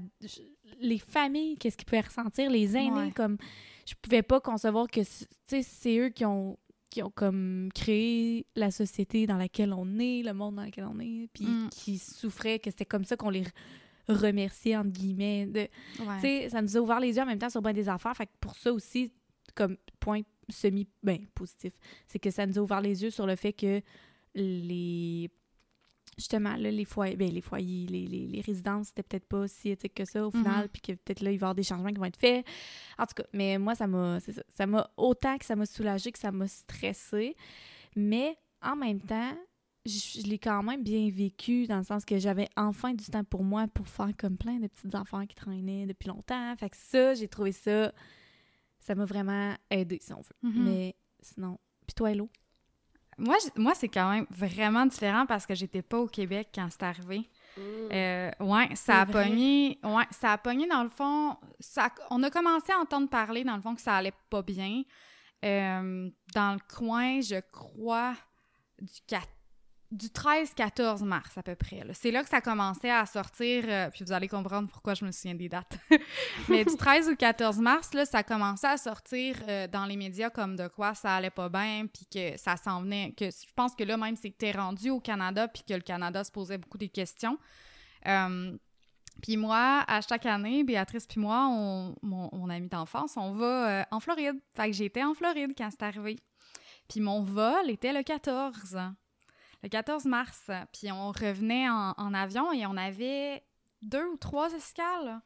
[0.80, 2.92] les familles, qu'est-ce qu'ils pouvaient ressentir, les aînés.
[2.92, 3.12] Ouais.
[3.12, 3.38] Comme
[3.88, 5.02] je pouvais pas concevoir que
[5.48, 6.58] c'est eux qui ont
[6.90, 11.00] qui ont comme créé la société dans laquelle on est, le monde dans lequel on
[11.02, 11.70] est, puis Mm.
[11.70, 13.44] qui souffraient, que c'était comme ça qu'on les
[14.10, 15.46] re- remerciait, entre guillemets.
[15.48, 15.68] De,
[16.06, 16.50] Ouais.
[16.50, 18.16] ça nous a ouvert les yeux en même temps sur bien des affaires.
[18.16, 19.12] Fait que pour ça aussi,
[19.56, 21.74] comme point semi ben, positif,
[22.08, 23.82] c'est que ça nous a ouvert les yeux sur le fait que
[24.36, 25.30] les
[26.18, 29.70] justement là, les foyers, ben, les foyers, les, les, les résidences, c'était peut-être pas si
[29.70, 30.44] éthique que ça au Mhm.
[30.44, 32.44] final, puis que peut-être là, il va y avoir des changements qui vont être faits.
[32.98, 35.66] En tout cas, mais moi, ça m'a c'est ça, ça m'a autant que ça m'a
[35.68, 37.36] soulagé que ça m'a stressé.
[37.96, 39.38] Mais en même temps,
[39.88, 43.24] je, je l'ai quand même bien vécu dans le sens que j'avais enfin du temps
[43.24, 46.56] pour moi pour faire comme plein de petites affaires qui traînaient depuis longtemps.
[46.58, 47.92] Fait que ça, j'ai trouvé ça,
[48.80, 50.36] ça m'a vraiment aidé, si on veut.
[50.50, 50.64] Mhm.
[50.64, 52.30] Mais sinon, puis toi, Hello?
[53.18, 56.84] Moi, moi c'est quand même vraiment différent parce que j'étais pas au Québec quand c'est
[56.84, 57.28] arrivé.
[57.58, 57.62] Mm.
[57.92, 59.30] Euh, ouais, ça a vrai?
[59.30, 59.80] pogné.
[59.84, 61.36] Ouais, ça a pogné dans le fond.
[61.60, 64.84] Ça, on a commencé à entendre parler dans le fond que ça allait pas bien.
[65.44, 68.14] Euh, dans le coin, je crois,
[68.80, 69.28] du, quat-
[69.92, 71.82] du 13-14 mars à peu près.
[71.94, 75.12] C'est là que ça commençait à sortir, euh, puis vous allez comprendre pourquoi je me
[75.12, 75.78] souviens des dates.
[76.50, 80.58] Mais du 13 au 14 mars, ça commençait à sortir euh, dans les médias comme
[80.58, 83.14] de quoi ça allait pas bien, puis que ça s'en venait.
[83.16, 85.82] Que, je pense que là, même, c'est que t'es rendu au Canada, puis que le
[85.82, 87.38] Canada se posait beaucoup des questions.
[88.08, 88.58] Euh,
[89.22, 93.88] puis moi, à chaque année, Béatrice puis moi, on, mon, mon amie d'enfance, on va
[93.90, 94.36] en Floride.
[94.56, 96.18] Fait que j'étais en Floride quand c'est arrivé.
[96.88, 98.78] Puis mon vol était le 14,
[99.64, 100.50] le 14 mars.
[100.74, 103.44] Puis on revenait en, avion et on avait
[103.82, 105.22] deux ou trois escales.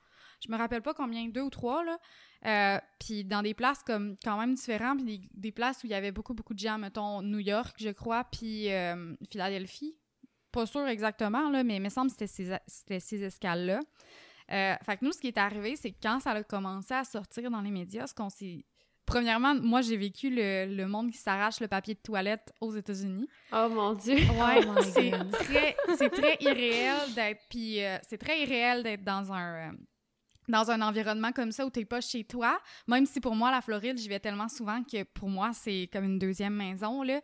[0.45, 1.83] Je me rappelle pas combien, deux ou trois.
[2.45, 5.93] Euh, puis dans des places comme quand même différentes, puis des, places où il y
[5.93, 9.95] avait beaucoup, beaucoup de gens, mettons New York, je crois, puis euh, Philadelphie.
[10.51, 13.79] Pas sûr exactement, là, mais il me semble que c'était ces, escales-là.
[14.51, 17.05] Euh, fait que nous, ce qui est arrivé, c'est que quand ça a commencé à
[17.05, 18.65] sortir dans les médias, ce qu'on s'est
[19.05, 23.27] Premièrement, moi, j'ai vécu le, monde qui s'arrache le papier de toilette aux États-Unis.
[23.51, 24.15] Oh mon Dieu!
[24.15, 27.41] Ouais, oh c'est très, très irréel d'être.
[27.49, 29.73] Puis c'est très irréel d'être dans un
[30.47, 33.61] dans un environnement comme ça où t'es pas chez toi, même si pour moi, la
[33.61, 37.21] Floride, j'y vais tellement souvent que pour moi, c'est comme une deuxième maison, là,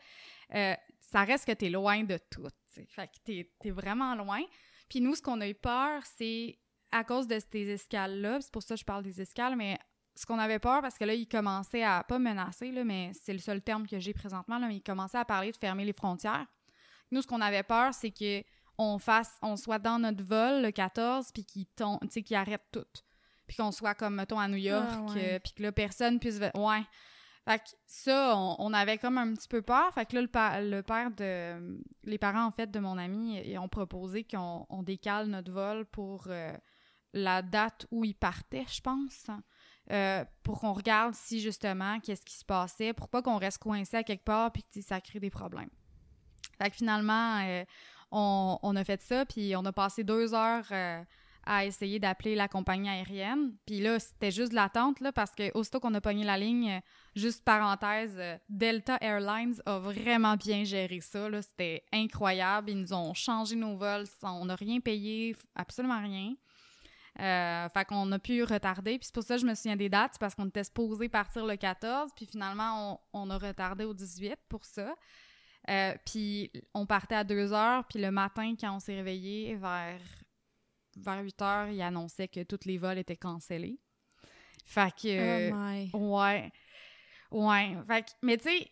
[0.55, 2.47] euh, ça reste que t'es loin de tout.
[2.89, 4.41] Fait que t'es es vraiment loin.
[4.89, 6.57] Puis nous, ce qu'on a eu peur, c'est
[6.91, 9.77] à cause de ces escales-là, c'est pour ça que je parle des escales, mais
[10.17, 13.33] ce qu'on avait peur, parce que là, ils commençaient à, pas menacer, là, mais c'est
[13.33, 15.93] le seul terme que j'ai présentement, là, mais ils commençaient à parler de fermer les
[15.93, 16.47] frontières.
[17.11, 18.43] Nous, ce qu'on avait peur, c'est que
[18.79, 21.65] on fasse, on soit dans notre vol le 14, puis qu'ils
[22.23, 22.85] qu arrêtent tout
[23.47, 26.39] puis qu'on soit comme, mettons, à New York, ah, euh, puis que là, personne puisse...
[26.53, 26.83] Ouais.
[27.47, 29.93] Fait que ça, on, avait comme un petit peu peur.
[29.93, 30.21] Fait que là,
[30.59, 31.79] le, père de...
[32.03, 36.25] Les parents, en fait, de mon ami, ils ont proposé qu'on décale notre vol pour
[36.27, 36.51] euh,
[37.13, 39.27] la date où il partait, je pense.
[39.91, 43.95] Euh, pour qu'on regarde si, justement, qu'est-ce qui se passait, pour pas qu'on reste coincé
[43.95, 45.69] à quelque part puis que ça crée des problèmes.
[46.61, 47.39] Fait que finalement,
[48.11, 50.65] on, on, a fait ça, puis on a passé deux heures
[51.47, 53.55] à essayer d'appeler la compagnie aérienne.
[53.65, 56.71] Puis là, c'était juste de l'attente, là, parce que aussitôt qu'on a pogné la ligne,
[56.71, 56.79] euh,
[57.15, 61.29] juste parenthèse, euh, Delta Airlines a vraiment bien géré ça.
[61.41, 62.69] C'était incroyable.
[62.69, 64.05] Ils nous ont changé nos vols.
[64.23, 66.33] On n'a rien payé, absolument rien.
[67.19, 68.99] Euh, fait qu'on a pu retarder.
[68.99, 71.45] Puis c'est pour ça que je me souviens des dates, parce qu'on était supposé partir
[71.45, 74.93] le 14, puis finalement, on, on a retardé au 18 pour ça.
[76.05, 79.99] puis on partait à 2 heures, puis le matin, quand on s'est réveillé, vers
[80.97, 83.79] vers 8 heures, il annonçait que tous les vols étaient cancellés.
[84.65, 85.51] Fait que.
[85.93, 86.51] Oh ouais.
[87.31, 87.77] Ouais.
[87.87, 88.67] Fait que, mais tu sais,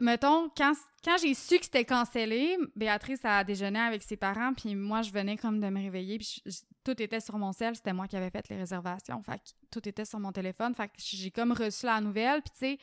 [0.00, 4.74] mettons, quand, quand j'ai su que c'était cancellé, Béatrice a déjeuné avec ses parents, puis
[4.74, 6.42] moi, je venais comme de me réveiller, puis
[6.84, 9.88] tout était sur mon cell, c'était moi qui avais fait les réservations, fait que tout
[9.88, 12.78] était sur mon téléphone, fait que j'ai comme reçu la nouvelle, puis tu sais,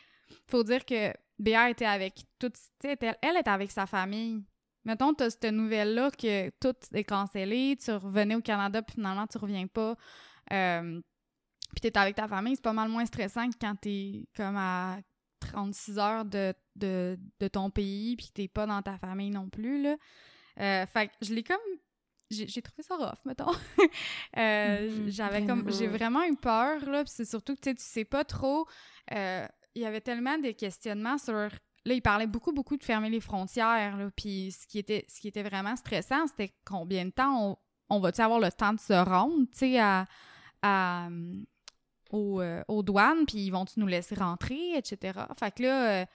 [0.47, 4.43] faut dire que Béa était avec toute, sais, elle était avec sa famille,
[4.85, 9.25] Mettons, tu as cette nouvelle-là que tout est cancellé, tu revenais au Canada, puis finalement,
[9.27, 9.95] tu reviens pas.
[10.51, 11.01] Euh,
[11.71, 14.25] puis tu es avec ta famille, c'est pas mal moins stressant que quand tu es
[14.35, 14.97] comme à
[15.47, 17.17] 36 heures de, de,
[17.51, 19.95] ton pays, puis t'es pas dans ta famille non plus, là.
[20.59, 21.57] Euh, fait que je l'ai comme...
[22.29, 23.51] J'ai trouvé ça rough, mettons.
[24.37, 25.11] Euh, mm-hmm.
[25.11, 25.71] J'avais comme...
[25.71, 28.67] J'ai vraiment eu peur, là, puis c'est surtout que, tu sais pas trop...
[29.11, 31.49] Il y avait tellement de questionnements sur
[31.85, 34.09] Là, il parlait beaucoup, beaucoup de fermer les frontières.
[34.15, 38.21] puis ce qui était, ce qui était vraiment stressant, c'était combien de temps on, va-tu
[38.21, 40.07] avoir le temps de se rendre, tu sais, à,
[42.13, 45.19] euh, aux, douanes, puis ils vont-tu nous laisser rentrer, etc.
[45.39, 46.05] Fait que là, euh,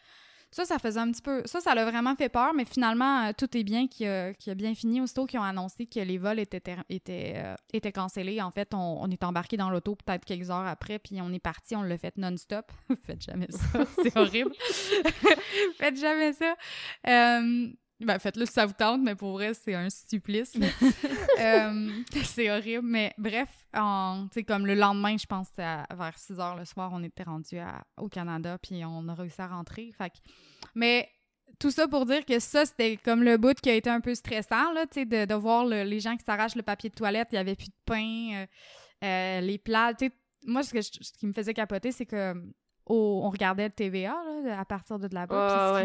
[0.50, 1.42] ça, ça faisait un petit peu.
[1.44, 4.74] Ça, ça l'a vraiment fait peur, mais finalement, euh, tout est bien qui a, bien
[4.74, 5.00] fini.
[5.00, 9.24] Aussitôt qu'ils ont annoncé que les vols étaient, étaient, étaient cancellés, en fait, on, est
[9.24, 12.70] embarqué dans l'auto peut-être quelques heures après, puis on est parti, on l'a fait non-stop.
[13.04, 14.52] Faites jamais ça, c'est horrible.
[15.78, 16.54] Faites jamais ça.
[18.00, 20.56] Ben, faites-le si ça vous tente, mais pour vrai, c'est un supplice.
[21.40, 21.88] Euh,
[22.24, 22.84] c'est horrible.
[22.84, 23.48] Mais bref,
[24.34, 27.58] sais comme le lendemain, je pense, à, vers 6 h le soir, on était rendu
[27.96, 29.92] au Canada, puis on a réussi à rentrer.
[29.96, 30.12] Fait
[30.74, 31.08] Mais
[31.58, 34.14] tout ça pour dire que ça, c'était comme le bout qui a été un peu
[34.14, 37.28] stressant, là, tu sais, de, de, voir les gens qui s'arrachent le papier de toilette,
[37.32, 38.46] il n'y avait plus de pain, euh,
[39.04, 39.92] euh, les plats.
[40.46, 42.34] Moi, ce, que ce qui me faisait capoter, c'est que
[42.88, 44.16] on regardait le TVA
[44.58, 45.84] à partir de là-bas.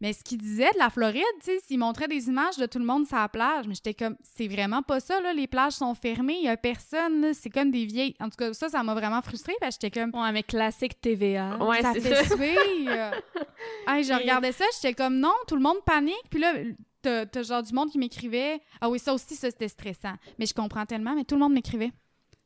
[0.00, 2.78] Mais ce qu'il disait de la Floride, tu sais, s'il montrait des images de tout
[2.78, 5.74] le monde sur la plage, mais j'étais comme, c'est vraiment pas ça, là, les plages
[5.74, 8.16] sont fermées, il y a personne, c'est comme des vieilles.
[8.18, 10.14] En tout cas, ça, ça m'a vraiment frustrée, parce que j'étais comme.
[10.14, 11.58] Ouais, mais classique TVA.
[11.62, 12.56] Ouais, ça fait suer.
[12.86, 16.54] je regardais ça, j'étais comme, non, tout le monde panique, puis là,
[17.02, 18.60] t'as genre du monde qui m'écrivait.
[18.80, 20.14] Ah oui, ça aussi, ça, c'était stressant.
[20.38, 21.92] Mais je comprends tellement, mais tout le monde m'écrivait.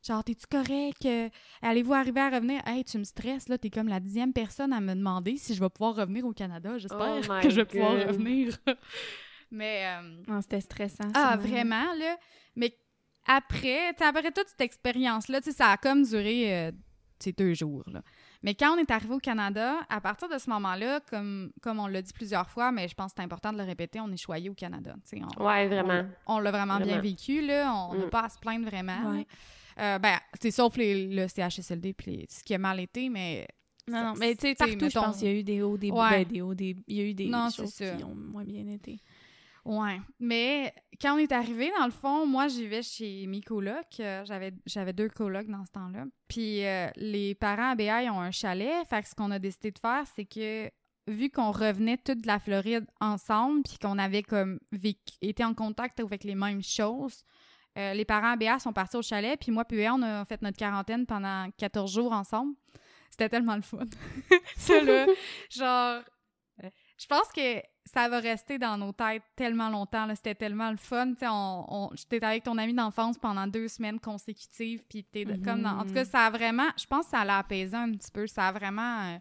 [0.06, 1.06] Genre, t'es-tu correct?
[1.06, 1.30] Euh,
[1.62, 2.60] allez-vous arriver à revenir?
[2.66, 3.56] Hey, tu me stresses, là.
[3.56, 6.76] T'es comme la dixième personne à me demander si je vais pouvoir revenir au Canada.
[6.76, 8.54] J'espère oh que je vais pouvoir revenir.
[9.50, 9.86] Mais.
[9.86, 11.10] Euh, c'était stressant.
[11.14, 12.18] Ah, vraiment, là.
[12.54, 12.76] Mais
[13.26, 16.72] après, après toute cette expérience-là, ça a comme duré, euh,
[17.38, 18.02] deux jours, là.
[18.42, 21.86] Mais quand on est arrivé au Canada, à partir de ce moment-là, comme, comme on
[21.86, 24.18] l'a dit plusieurs fois, mais je pense que c'est important de le répéter, on est
[24.18, 24.96] choyé au Canada.
[25.10, 26.04] Oui, vraiment.
[26.26, 27.72] On, l'a vraiment, bien vécu, là.
[27.74, 28.10] On n'a mm.
[28.10, 29.24] pas à se plaindre vraiment.
[29.78, 33.46] Euh, ben, c'est sauf les, le CHSLD puis ce qui a mal été, mais.
[33.86, 35.90] Non, non, mais tu sais, partout, je pense qu'il y a eu des hauts, des,
[35.90, 36.24] ouais.
[36.24, 38.98] ben, des hauts, des, il y a eu des choses qui ont moins bien été.
[39.64, 43.98] Ouais, mais quand on est arrivé, dans le fond, moi, j'y vais chez mes colocs.
[44.00, 46.04] Euh, j'avais, j'avais deux colocs dans ce temps-là.
[46.28, 48.86] Puis euh, les parents à Béaille ont un chalet.
[48.88, 50.70] Fait que ce qu'on a décidé de faire, c'est que
[51.06, 54.58] vu qu'on revenait toute de la Floride ensemble, puis qu'on avait comme
[55.22, 57.24] été en contact avec les mêmes choses,
[57.76, 60.40] euh, les parents à Béa sont partis au chalet, puis moi puis on a fait
[60.42, 62.54] notre quarantaine pendant 14 jours ensemble.
[63.10, 63.84] C'était tellement le fun.
[64.56, 65.06] ça, là,
[65.50, 66.02] genre,
[66.98, 70.08] je pense que ça va rester dans nos têtes tellement longtemps.
[70.14, 71.12] C'était tellement le fun.
[71.22, 74.82] On, on, J'étais avec ton ami d'enfance pendant deux semaines consécutives.
[74.88, 76.10] Puis t'es comme En tout cas, mm-hmm.
[76.10, 76.68] ça a vraiment.
[76.78, 78.26] Je pense que ça l'a apaisé un petit peu.
[78.26, 79.14] Ça a vraiment.
[79.14, 79.18] Euh,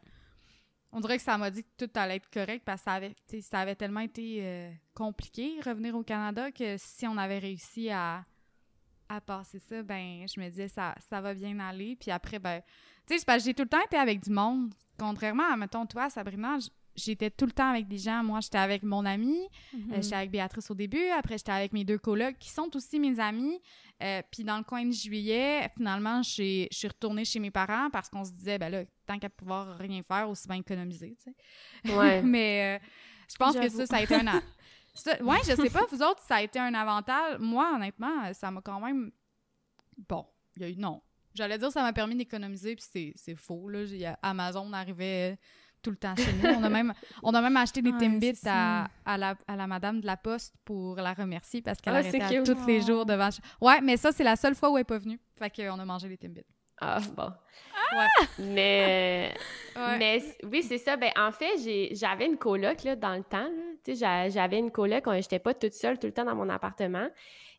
[0.92, 3.16] on dirait que ça m'a dit que tout allait être correct parce que ça avait,
[3.42, 8.24] ça avait tellement été euh, compliqué revenir au Canada que si on avait réussi à,
[9.16, 11.96] à passer ça, ben je me disais ça, ça va bien aller.
[12.00, 12.62] Puis après, ben,
[13.08, 14.74] tu sais, j'ai tout le temps été avec du monde.
[14.98, 16.58] Contrairement à, mettons, toi, Sabrina,
[16.96, 18.24] j'étais tout le temps avec des gens.
[18.24, 19.38] Moi, j'étais avec mon ami,
[19.74, 20.04] euh, mhm.
[20.04, 23.20] j'étais avec Béatrice au début, après j'étais avec mes deux colocs qui sont aussi mes
[23.20, 23.60] amis.
[24.02, 28.10] Euh, puis dans le coin de juillet, finalement, je suis retournée chez mes parents parce
[28.10, 31.32] qu'on se disait, ben là, tant qu'à pouvoir rien faire, aussi bien économiser, tu
[31.86, 31.96] sais.
[31.96, 32.22] Ouais.
[32.24, 32.86] Mais euh,
[33.30, 34.42] je pense que ça, ça a été un...
[35.22, 37.40] ouais, je sais pas, vous autres, ça a été un avantage.
[37.40, 39.12] Moi, honnêtement, ça m'a quand même...
[40.08, 40.26] Bon,
[40.56, 40.76] il y a eu...
[40.76, 41.02] Non.
[41.34, 43.86] J'allais dire ça m'a permis d'économiser, puis c'est faux, là.
[44.22, 45.40] Amazon arrivait
[45.84, 46.48] tout le temps chez nous.
[46.48, 50.00] On a même, on a même acheté des Timbits à, à, la, à la madame
[50.00, 53.30] de la poste pour la remercier parce qu'elle ah, arrêtait tous les jours devant.
[53.62, 55.20] Ouais, mais ça, c'est la seule fois où elle n'est pas venue.
[55.38, 56.46] Fait qu'on a mangé des Timbits.
[56.80, 57.30] Ah, bon.
[57.94, 58.28] Ouais.
[58.40, 59.36] Mais,
[59.76, 60.98] mais oui, c'est ça.
[60.98, 63.50] Ben, en fait, j'avais une coloc là, dans le temps.
[63.88, 65.04] J'avais une coloc.
[65.18, 67.08] J'étais pas toute seule tout le temps dans mon appartement.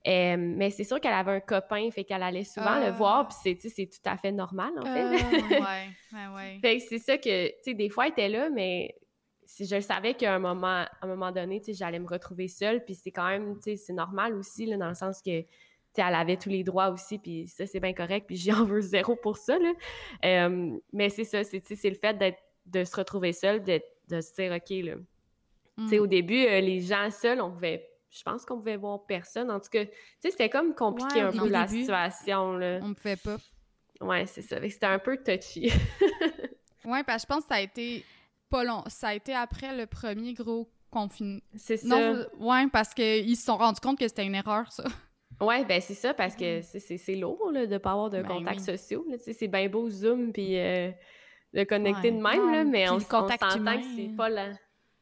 [0.07, 3.29] Euh, mais c'est sûr qu'elle avait un copain, fait qu'elle allait souvent le voir, ah.
[3.29, 5.03] puis c'est tout à fait normal, en fait.
[5.03, 6.59] Ah, ouais, ouais, ouais.
[6.61, 8.95] fait que c'est ça que, tu sais, des fois, elle était là, mais
[9.47, 12.49] si je savais qu'à un moment, à un moment donné, tu sais, j'allais me retrouver
[12.49, 15.43] seule, puis c'est quand même, tu sais, c'est normal aussi, là, dans le sens que,
[15.97, 19.17] elle avait tous les droits aussi, puis ça, c'est bien correct, puis j'en veux zéro
[19.17, 19.73] pour ça, là.
[20.25, 23.81] Euh, mais c'est ça, c'est le fait d'être, de se retrouver seule, de,
[24.21, 24.95] se dire, OK, là,
[25.77, 26.03] tu sais, mm.
[26.03, 29.51] au début, euh, les gens seuls, on pouvait je pense qu'on pouvait voir personne.
[29.51, 32.57] En tout cas, tu sais, c'était comme compliqué un peu la situation.
[32.57, 32.79] Là.
[32.81, 33.39] On ne pouvait pas.
[34.01, 34.57] Ouais, c'est ça.
[34.63, 35.73] C'était un peu touchy.
[36.85, 38.05] ouais, parce que je pense que ça a été
[38.49, 38.85] pas long.
[38.87, 41.41] Ça a été après le premier gros confinement.
[41.57, 42.29] C'est ça.
[42.39, 44.85] ouais, parce qu'ils se sont rendus compte que c'était une erreur, ça.
[45.41, 48.29] Ouais, ben c'est ça, parce que c'est lourd là, de ne pas avoir de ben
[48.29, 49.07] contacts sociaux.
[49.19, 50.91] C'est bien beau Zoom puis euh,
[51.53, 54.53] de connecter de même, là, mais on, on s'entend que c'est pas la...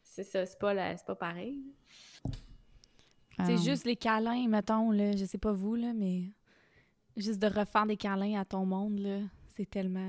[0.02, 0.94] C'est ça, c'est pas, la...
[0.94, 1.62] pas pareil.
[3.46, 3.62] C'est ah.
[3.64, 6.24] juste les câlins, mettons, là, je sais pas vous, là, mais
[7.16, 9.18] juste de refaire des câlins à ton monde, là,
[9.48, 10.08] c'est tellement...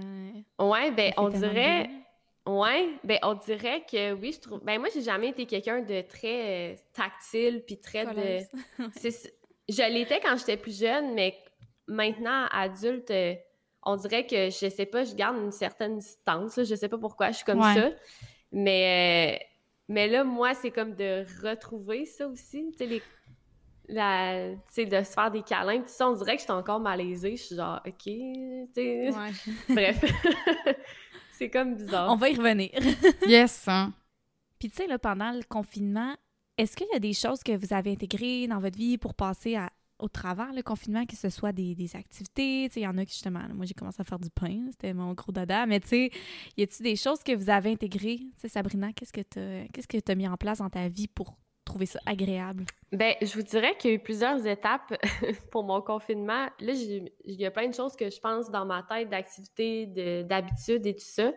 [0.59, 1.89] Ouais, ben on dirait...
[2.45, 4.61] Ouais, ben on dirait que oui, je trouve...
[4.65, 8.83] Ben moi, j'ai jamais été quelqu'un de très euh, tactile, puis très de...
[9.69, 11.37] je l'étais quand j'étais plus jeune, mais
[11.87, 13.35] maintenant, adulte, euh,
[13.83, 17.31] on dirait que, je sais pas, je garde une certaine distance, je sais pas pourquoi
[17.31, 17.89] je suis comme ça,
[18.51, 19.39] mais...
[19.39, 19.45] Euh,
[19.89, 22.71] mais là, moi, c'est comme de retrouver ça aussi.
[22.71, 23.01] Tu sais, les,
[23.87, 25.81] la, de se faire des câlins.
[25.81, 27.35] Puis ça, on dirait que j'étais encore malaisée.
[27.35, 29.11] Je suis genre, OK, tu
[29.69, 30.03] Bref.
[31.31, 32.11] c'est comme bizarre.
[32.11, 32.71] On va y revenir.
[33.27, 33.67] yes.
[33.67, 33.93] Hein.
[34.59, 36.15] Puis tu sais, là, pendant le confinement,
[36.57, 39.57] est-ce qu'il y a des choses que vous avez intégrées dans votre vie pour passer
[39.99, 42.69] au travers le confinement, que ce soit des, activités?
[42.75, 44.67] Il y en a qui, justement, moi, j'ai commencé à faire du pain.
[44.71, 45.65] C'était mon gros dada.
[45.65, 46.11] Mais tu sais,
[46.57, 48.19] y a-t-il des choses que vous avez intégrées?
[48.47, 51.85] Sabrina, qu'est-ce que tu qu'est-ce que as mis en place dans ta vie pour trouver
[51.85, 52.65] ça agréable?
[52.91, 54.93] Ben, je vous dirais qu'il y a eu plusieurs étapes
[55.51, 56.47] pour mon confinement.
[56.59, 59.87] Là, il y a plein de choses que je pense dans ma tête, d'activités,
[60.23, 61.31] d'habitudes et tout ça.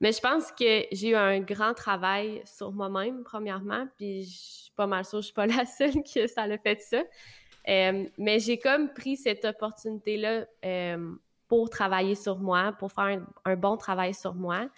[0.00, 4.72] Mais je pense que j'ai eu un grand travail sur moi-même, premièrement, puis je suis
[4.74, 7.02] pas mal sûre, je suis pas la seule que ça l'a fait ça.
[7.68, 11.14] Euh, mais j'ai comme pris cette opportunité-là euh,
[11.46, 14.68] pour travailler sur moi, pour faire un bon travail sur moi.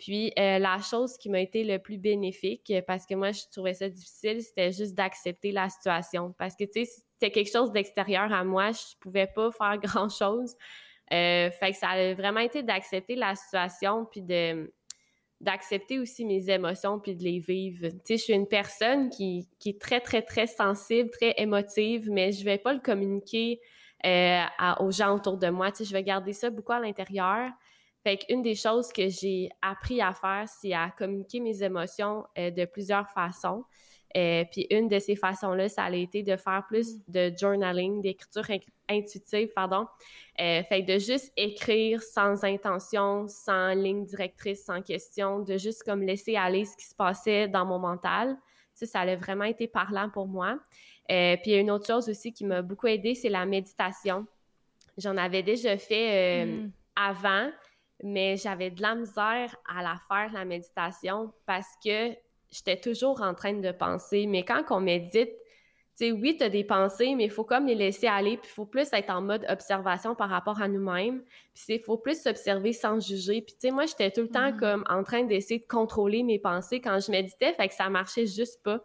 [0.00, 3.74] Puis euh, la chose qui m'a été le plus bénéfique, parce que moi je trouvais
[3.74, 6.34] ça difficile, c'était juste d'accepter la situation.
[6.38, 10.08] Parce que tu sais, c'était quelque chose d'extérieur à moi, je pouvais pas faire grand
[10.08, 10.56] chose.
[11.12, 14.72] Euh, fait que ça a vraiment été d'accepter la situation, puis de
[15.40, 17.88] d'accepter aussi mes émotions puis de les vivre.
[17.88, 22.10] Tu sais, je suis une personne qui, qui est très, très, très sensible, très émotive,
[22.10, 23.58] mais je vais pas le communiquer
[24.04, 24.44] euh,
[24.80, 25.70] aux gens autour de moi.
[25.72, 27.50] Tu sais, je vais garder ça beaucoup à l'intérieur.
[28.02, 32.50] Fait qu'une des choses que j'ai appris à faire, c'est à communiquer mes émotions euh,
[32.50, 33.64] de plusieurs façons.
[34.16, 37.00] Euh, puis une de ces façons-là, ça a été de faire plus mm.
[37.08, 38.44] de journaling, d'écriture
[38.88, 39.86] intuitive, pardon.
[40.40, 46.02] Euh, fait de juste écrire sans intention, sans ligne directrice, sans question, de juste comme
[46.02, 48.36] laisser aller ce qui se passait dans mon mental.
[48.74, 50.58] Ça, ça a vraiment été parlant pour moi.
[51.10, 54.26] Euh, puis une autre chose aussi qui m'a beaucoup aidée, c'est la méditation.
[54.96, 56.72] J'en avais déjà fait euh, mm.
[56.96, 57.50] avant,
[58.02, 62.14] mais j'avais de la misère à la faire, la méditation, parce que
[62.50, 64.26] j'étais toujours en train de penser.
[64.26, 65.30] Mais quand on médite,
[65.98, 68.48] tu sais, oui, tu as des pensées, mais il faut comme les laisser aller, puis
[68.50, 71.22] il faut plus être en mode observation par rapport à nous-mêmes.
[71.54, 73.42] Puis il faut plus s'observer sans juger.
[73.42, 74.56] Puis tu sais, moi, j'étais tout le temps mm.
[74.56, 78.26] comme en train d'essayer de contrôler mes pensées quand je méditais, fait que ça marchait
[78.26, 78.82] juste pas.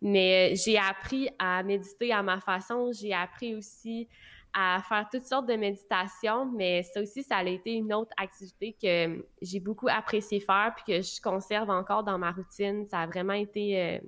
[0.00, 2.90] Mais j'ai appris à méditer à ma façon.
[2.92, 4.08] J'ai appris aussi
[4.54, 8.76] à faire toutes sortes de méditations, mais ça aussi, ça a été une autre activité
[8.80, 12.86] que j'ai beaucoup apprécié faire puis que je conserve encore dans ma routine.
[12.86, 13.98] Ça a vraiment été euh,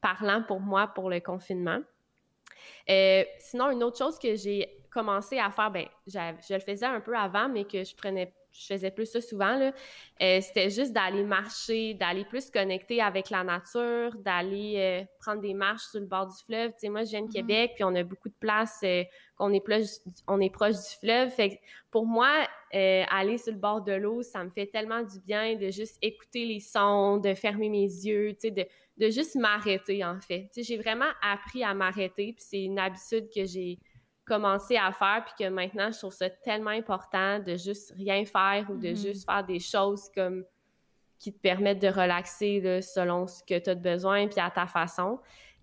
[0.00, 1.80] parlant pour moi pour le confinement.
[2.88, 7.00] Euh, sinon, une autre chose que j'ai commencé à faire, ben, je le faisais un
[7.00, 9.72] peu avant, mais que je prenais je faisais plus ça souvent, là.
[10.22, 15.54] Euh, c'était juste d'aller marcher, d'aller plus connecter avec la nature, d'aller euh, prendre des
[15.54, 16.72] marches sur le bord du fleuve.
[16.72, 17.32] Tu sais, moi, je viens de mm-hmm.
[17.32, 18.84] Québec, puis on a beaucoup de places,
[19.40, 21.30] euh, qu'on est, plus, on est proche du fleuve.
[21.30, 21.54] Fait que
[21.90, 25.70] pour moi, aller sur le bord de l'eau, ça me fait tellement du bien de
[25.70, 28.64] juste écouter les sons, de fermer mes yeux, tu sais, de,
[28.96, 30.50] de juste m'arrêter, en fait.
[30.56, 33.78] J'ai vraiment appris à m'arrêter, puis c'est une habitude que j'ai
[34.24, 38.66] commencé à faire, puis que maintenant, je trouve ça tellement important de juste rien faire
[38.70, 39.02] ou de mm-hmm.
[39.02, 40.44] juste faire des choses comme
[41.18, 45.18] qui te permettent de relaxer selon ce que tu as besoin, puis à ta façon.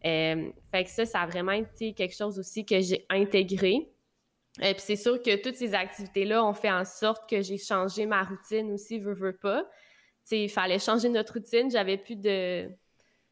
[0.08, 3.92] Euh, fait que ça, ça a vraiment été quelque chose aussi que j'ai intégré.
[4.62, 8.06] Et puis c'est sûr que toutes ces activités-là ont fait en sorte que j'ai changé
[8.06, 9.66] ma routine aussi, veux, veux pas.
[10.32, 11.70] Il fallait changer notre routine.
[11.70, 12.70] J'avais plus de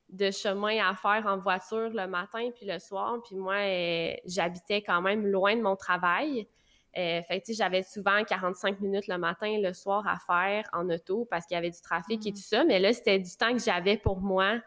[0.10, 3.18] de chemin à faire en voiture le matin puis le soir.
[3.26, 6.48] Puis moi, euh, j'habitais quand même loin de mon travail.
[6.98, 10.90] Euh, fait que, j'avais souvent 45 minutes le matin et le soir à faire en
[10.90, 12.34] auto parce qu'il y avait du trafic et mm.
[12.34, 12.64] tout ça.
[12.64, 14.60] Mais là, c'était du temps que j'avais pour moi,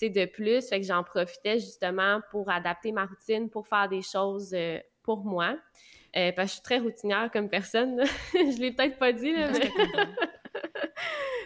[0.00, 0.68] de plus.
[0.68, 5.24] Fait que j'en profitais justement pour adapter ma routine, pour faire des choses euh, pour
[5.24, 5.56] moi.
[6.12, 8.02] parce que je suis très routinière comme personne.
[8.34, 9.70] je l'ai peut-être pas dit, là, mais...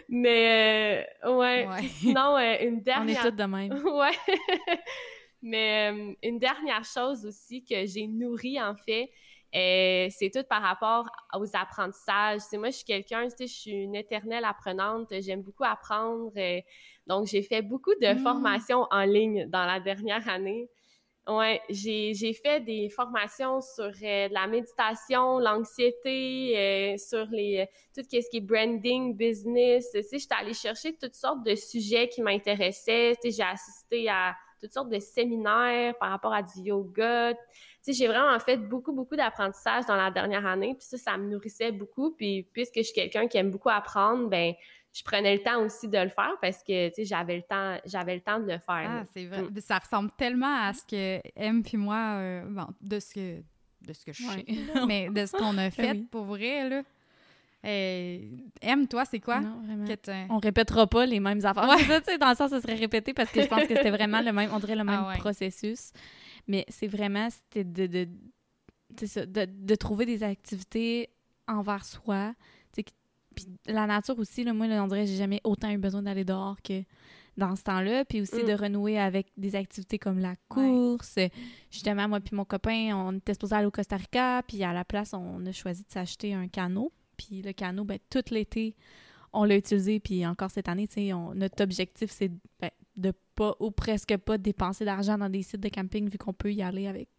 [0.09, 1.67] Mais euh, ouais.
[1.89, 3.17] Sinon, euh, une dernière.
[3.23, 3.73] On est toutes de même.
[3.73, 4.79] ouais.
[5.41, 9.11] Mais euh, une dernière chose aussi que j'ai nourri en fait,
[10.09, 12.41] c'est tout par rapport aux apprentissages.
[12.41, 15.13] C'est moi, je suis quelqu'un, tu sais, je suis une éternelle apprenante.
[15.19, 16.31] J'aime beaucoup apprendre.
[17.07, 18.19] donc, j'ai fait beaucoup de mmh.
[18.19, 20.69] formations en ligne dans la dernière année.
[21.27, 28.01] Ouais, j'ai fait des formations sur euh, la méditation, l'anxiété, euh, sur les euh, tout
[28.09, 29.91] ce qui est branding, business.
[29.91, 33.17] Tu sais, j'étais allée chercher toutes sortes de sujets qui m'intéressaient.
[33.21, 37.33] Tu sais, j'ai assisté à toutes sortes de séminaires par rapport à du yoga.
[37.87, 40.75] Sais, j'ai vraiment fait beaucoup, beaucoup d'apprentissage dans la dernière année.
[40.77, 42.11] Puis ça, ça me nourrissait beaucoup.
[42.11, 44.53] Puis puisque je suis quelqu'un qui aime beaucoup apprendre, ben
[44.93, 47.77] je prenais le temps aussi de le faire parce que, tu sais, j'avais le temps,
[47.85, 48.89] j'avais le temps de le faire.
[48.89, 49.43] Ah, c'est vrai.
[49.43, 49.59] Mm.
[49.59, 53.37] Ça ressemble tellement à ce que M puis moi, euh, bon, de ce que,
[53.81, 54.45] de ce que je sais,
[54.87, 56.83] mais de ce qu'on a ben fait pour vrai, là.
[57.67, 58.19] Euh,
[58.61, 59.41] M, toi, c'est quoi?
[59.41, 59.85] Non, vraiment.
[60.29, 61.67] On répétera pas les mêmes affaires.
[61.69, 61.83] Ouais.
[61.83, 63.91] Ça, tu sais, dans le sens, ça serait répété parce que je pense que c'était
[63.91, 65.91] vraiment le même, on dirait le même ah processus.
[66.47, 68.07] Mais c'est vraiment, c'était de, de,
[68.91, 71.09] de, de, trouver des activités
[71.47, 72.33] envers soi,
[73.37, 76.25] puis la nature aussi, là, moi, on dirait que j'ai jamais autant eu besoin d'aller
[76.25, 76.81] dehors que
[77.37, 78.03] dans ce temps-là.
[78.03, 78.55] Puis aussi de mm.
[78.55, 81.19] renouer avec des activités comme la course.
[81.71, 84.41] Justement, moi puis mon copain, on était supposé aller au Costa Rica.
[84.47, 86.91] Puis à la place, on a choisi de s'acheter un canot.
[87.17, 88.75] Puis le canot, ben, tout l'été,
[89.33, 89.99] on l'a utilisé.
[89.99, 94.85] Puis encore cette année, on, notre objectif, c'est ben, de pas ou presque pas dépenser
[94.85, 97.09] d'argent dans des sites de camping vu qu'on peut y aller avec,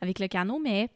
[0.00, 0.58] avec le canot.
[0.58, 0.90] Mais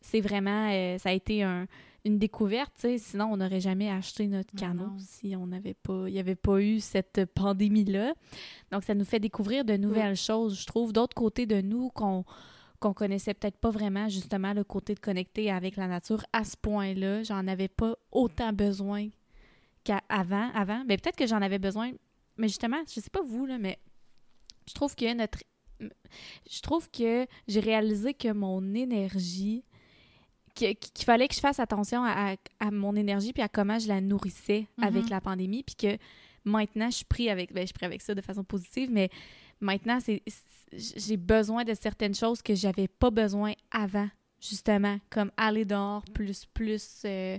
[0.00, 1.66] c'est vraiment, euh, ça a été un
[2.04, 6.18] une découverte, sinon on n'aurait jamais acheté notre canot si on n'avait pas, il n'y
[6.18, 8.14] avait pas eu cette pandémie-là.
[8.72, 12.24] Donc ça nous fait découvrir de nouvelles choses, je trouve, d'autres côtés de nous qu'on
[12.82, 16.56] qu'on connaissait peut-être pas vraiment, justement, le côté de connecter avec la nature à ce
[16.56, 17.22] point-là.
[17.22, 19.08] J'en avais pas autant besoin
[19.84, 20.50] qu'avant.
[20.54, 21.92] Avant, mais ben, peut-être que j'en avais besoin,
[22.36, 23.78] mais justement, je sais pas vous, là, mais
[24.68, 25.38] je trouve que notre...
[26.48, 29.64] Je trouve que j'ai réalisé que mon énergie
[30.54, 32.36] qu'il fallait que je fasse attention à,
[32.70, 35.10] mon énergie puis à comment je la nourrissais avec mhm.
[35.10, 35.98] la pandémie puis que
[36.44, 39.08] maintenant je suis pris avec ben, je suis avec ça de façon positive mais
[39.62, 40.22] maintenant c'est
[40.72, 44.08] j'ai besoin de certaines choses que j'avais pas besoin avant
[44.40, 47.38] justement comme aller dehors plus plus euh,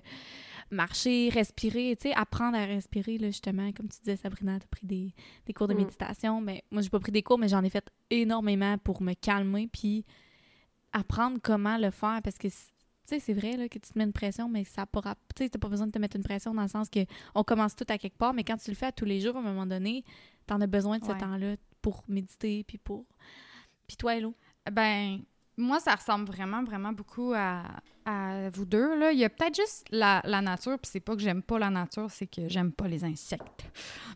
[0.71, 4.67] marcher respirer tu sais apprendre à respirer là, justement comme tu disais Sabrina tu as
[4.67, 5.13] pris des,
[5.45, 5.77] des, cours de mm.
[5.77, 9.13] méditation mais moi j'ai pas pris des cours mais j'en ai fait énormément pour me
[9.13, 10.05] calmer puis
[10.93, 14.05] apprendre comment le faire parce que tu sais, c'est vrai là, que tu te mets
[14.05, 15.15] une pression, mais ça pourra.
[15.35, 17.01] Tu sais, t'as pas besoin de te mettre une pression dans le sens que
[17.35, 19.35] on commence tout à quelque part, mais quand tu le fais à tous les jours,
[19.35, 20.05] à un moment donné,
[20.47, 23.05] t'en as besoin de ce temps-là pour méditer, puis pour...
[23.85, 24.33] Puis toi, Hello?
[24.71, 25.19] Ben,
[25.57, 27.63] moi, ça ressemble vraiment, vraiment beaucoup à,
[28.05, 28.97] à vous deux.
[28.97, 29.11] Là.
[29.11, 31.69] Il y a peut-être juste la, la nature, puis c'est pas que j'aime pas la
[31.69, 33.69] nature, c'est que j'aime pas les insectes.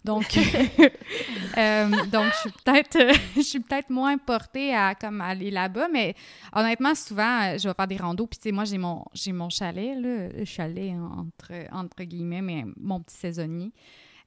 [0.04, 0.26] Donc,
[1.58, 2.98] euh, donc je suis peut-être
[3.36, 6.16] je suis peut-être moins portée à comme aller là-bas, mais
[6.54, 9.34] honnêtement, souvent, euh, je vais faire des randos, puis tu sais, moi, j'ai mon, j'ai
[9.34, 13.74] mon chalet, là, le chalet entre, entre guillemets, mais mon petit saisonnier.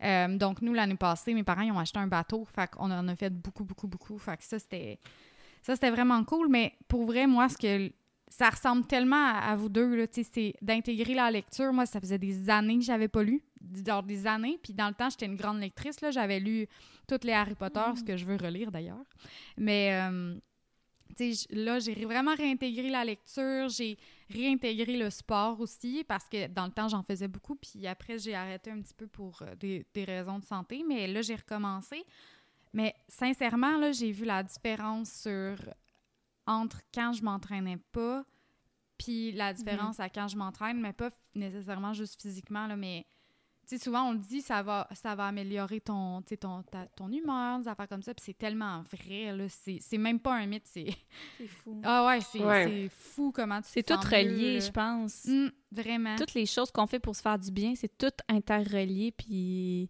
[0.03, 3.09] Euh, donc, nous, l'année passée, mes parents, ils ont acheté un bateau, fait qu'on en
[3.09, 4.19] a fait beaucoup, beaucoup, beaucoup.
[4.19, 4.99] Fait que ça, c'était...
[5.63, 7.93] Ça, c'était vraiment cool, mais pour vrai, moi, ce que
[8.31, 11.73] ça ressemble tellement à, vous deux, là, c'est d'intégrer la lecture.
[11.73, 13.43] Moi, ça faisait des années que j'avais pas lu,
[13.85, 16.67] genre des années, puis dans le temps, j'étais une grande lectrice, là, j'avais lu
[17.07, 19.05] toutes les Harry Potter, ce que je veux relire d'ailleurs.
[19.59, 20.35] Mais, euh,
[21.17, 23.99] tu sais, là, j'ai vraiment réintégré la lecture, j'ai
[24.33, 28.35] réintégré le sport aussi, parce que dans le temps, j'en faisais beaucoup, puis après, j'ai
[28.35, 32.05] arrêté un petit peu pour euh, des, des raisons de santé, mais là, j'ai recommencé.
[32.73, 35.57] Mais sincèrement, là, j'ai vu la différence sur
[36.47, 38.25] entre quand je m'entraînais pas,
[38.99, 43.07] puis la différence à quand je m'entraîne, mais pas nécessairement juste physiquement, là, mais
[43.77, 47.61] sais, souvent on le dit, ça va, ça va améliorer ton, ton, ta, ton humeur,
[47.61, 50.87] des affaires comme ça, puis c'est tellement vrai, là, c'est même pas un mythe, c'est...
[51.39, 51.81] C'est fou.
[51.85, 55.27] Ah ouais, c'est fou comment tu C'est tout relié, je pense.
[55.27, 56.17] Hum, vraiment.
[56.17, 59.89] Toutes les choses qu'on fait pour se faire du bien, c'est tout interrelié, puis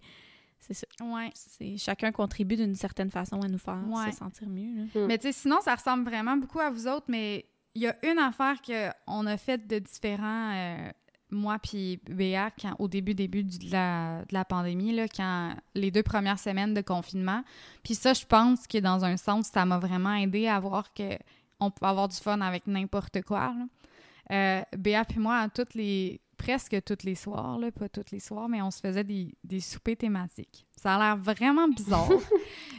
[0.61, 0.87] c'est ça.
[1.01, 1.31] Ouais.
[1.35, 4.87] C'est chacun contribue d'une certaine façon à nous faire se sentir mieux.
[4.95, 5.07] Là.
[5.07, 7.97] Mais tu sais, sinon, ça ressemble vraiment beaucoup à vous autres, mais il y a
[8.05, 10.91] une affaire qu'on a faite de différent, euh,
[11.31, 15.91] moi puis Béa, quand, au début, début de la, de la pandémie, là, quand les
[15.91, 17.43] deux premières semaines de confinement.
[17.83, 21.19] Puis ça, je pense que dans un sens, ça m'a vraiment aidé à voir que
[21.61, 23.55] on peut avoir du fun avec n'importe quoi.
[24.31, 28.49] Euh, Béa puis moi, toutes les presque tous les soirs, là, pas tous les soirs,
[28.49, 30.67] mais on se faisait des, des soupers thématiques.
[30.75, 32.09] Ça a l'air vraiment bizarre.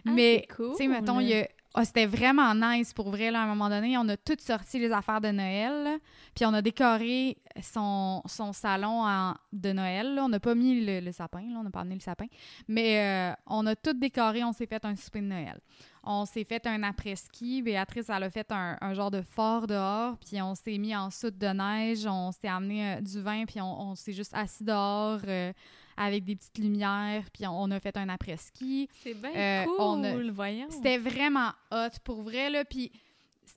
[0.03, 0.71] Ah, mais, cool.
[0.71, 3.31] tu sais, mettons, il y a ah, c'était vraiment nice pour vrai.
[3.31, 5.99] Là, à un moment donné, on a toutes sorti les affaires de Noël.
[6.35, 10.19] puis on a décoré son, salon en, de Noël.
[10.21, 11.43] On n'a pas mis le, sapin.
[11.55, 12.25] On n'a pas amené le sapin.
[12.67, 12.99] Mais
[13.31, 14.43] euh, on a tout décoré.
[14.43, 15.61] On s'est fait un souper de Noël.
[16.03, 17.61] On s'est fait un après-ski.
[17.61, 20.17] Béatrice, elle a fait un, genre de fort dehors.
[20.17, 22.05] Puis on s'est mis en soute de neige.
[22.05, 23.45] On s'est amené euh, du vin.
[23.45, 25.21] Puis on, on s'est juste assis dehors.
[25.25, 25.53] Euh,
[26.01, 28.89] avec des petites lumières, puis on, a fait un après-ski.
[29.03, 30.67] C'est bien euh, cool, voyons.
[30.69, 32.91] C'était vraiment hot, pour vrai, là, puis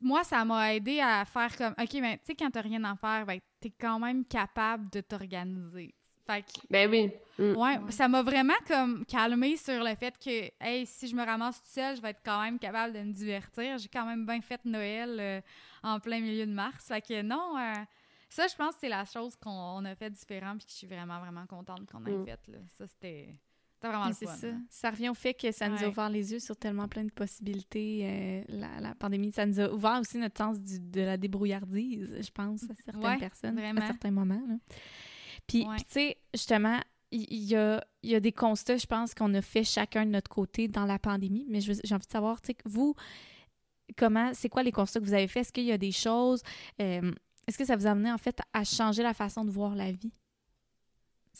[0.00, 2.94] moi, ça m'a aidé à faire comme, OK, ben, tu sais, quand t'as rien à
[2.96, 5.94] faire, ben, t'es quand même capable de t'organiser.
[6.26, 7.10] Fait que, ben oui.
[7.38, 7.56] Mm.
[7.56, 11.60] Ouais, ça m'a vraiment comme calmé sur le fait que, hey, si je me ramasse
[11.60, 13.76] toute seule, je vais être quand même capable de me divertir.
[13.78, 15.40] J'ai quand même bien fait Noël euh,
[15.82, 16.86] en plein milieu de mars.
[16.88, 17.74] Fait que non, euh,
[18.34, 20.86] ça, je pense que c'est la chose qu'on a fait différent puis que je suis
[20.88, 22.24] vraiment, vraiment contente qu'on ait mm.
[22.24, 22.40] fait.
[22.48, 22.58] Là.
[22.76, 23.38] Ça, c'était
[23.80, 24.34] vraiment le fun.
[24.34, 24.48] Ça.
[24.68, 27.12] ça revient au fait que ça nous a ouvert les yeux sur tellement plein de
[27.12, 28.00] possibilités.
[28.02, 32.12] Euh, la, la, pandémie, ça nous a ouvert aussi notre sens du, de la débrouillardise,
[32.20, 34.42] je pense, à certaines personnes, à certains moments.
[35.46, 36.80] Puis, tu sais, justement,
[37.12, 40.28] il y, a, y, a, des constats, je pense, qu'on a fait chacun de notre
[40.28, 41.46] côté dans la pandémie.
[41.48, 42.96] Mais j'ai envie de savoir, tu sais, vous,
[43.96, 45.40] comment, c'est quoi les constats que vous avez fait?
[45.40, 46.42] Est-ce qu'il y a des choses...
[46.80, 47.12] Euh,
[47.46, 49.90] est-ce que ça vous a amené en fait à changer la façon de voir la
[49.92, 50.12] vie?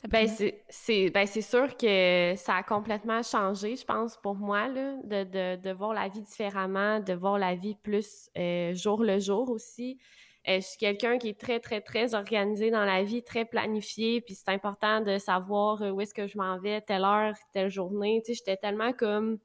[0.08, 0.28] Ben
[0.68, 5.24] c'est, ben c'est sûr que ça a complètement changé, je pense, pour moi, là, de,
[5.24, 9.48] de, de, voir la vie différemment, de voir la vie plus euh, jour le jour
[9.50, 9.98] aussi.
[10.46, 14.20] Euh, je suis quelqu'un qui est très, très, très organisé dans la vie, très planifié,
[14.20, 17.70] puis c'est important de savoir euh, où est-ce que je m'en vais, telle heure, telle
[17.70, 18.20] journée.
[18.26, 19.38] Tu sais, j'étais tellement comme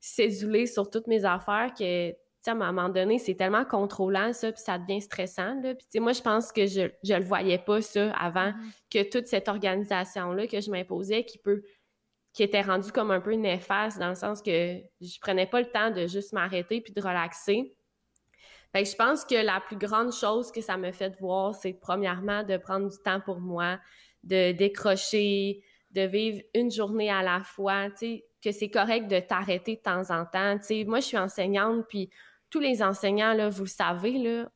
[0.00, 2.12] cédulée sur toutes mes affaires que
[2.50, 5.74] à un moment donné, c'est tellement contrôlant, ça, puis ça devient stressant, là.
[5.74, 8.72] Puis, moi, je pense que je, je le voyais pas, ça, avant, mm-hmm.
[8.90, 11.62] que toute cette organisation-là que je m'imposais, qui peut,
[12.32, 15.70] qui était rendue comme un peu néfaste, dans le sens que je prenais pas le
[15.70, 17.74] temps de juste m'arrêter puis de relaxer.
[18.72, 21.74] Fait que je pense que la plus grande chose que ça me fait voir, c'est
[21.74, 23.78] premièrement de prendre du temps pour moi,
[24.24, 29.20] de décrocher, de vivre une journée à la fois, tu sais, que c'est correct de
[29.20, 30.58] t'arrêter de temps en temps.
[30.58, 32.10] Tu sais, moi, je suis enseignante, puis
[32.52, 34.48] tous les enseignants, là, vous le savez, là,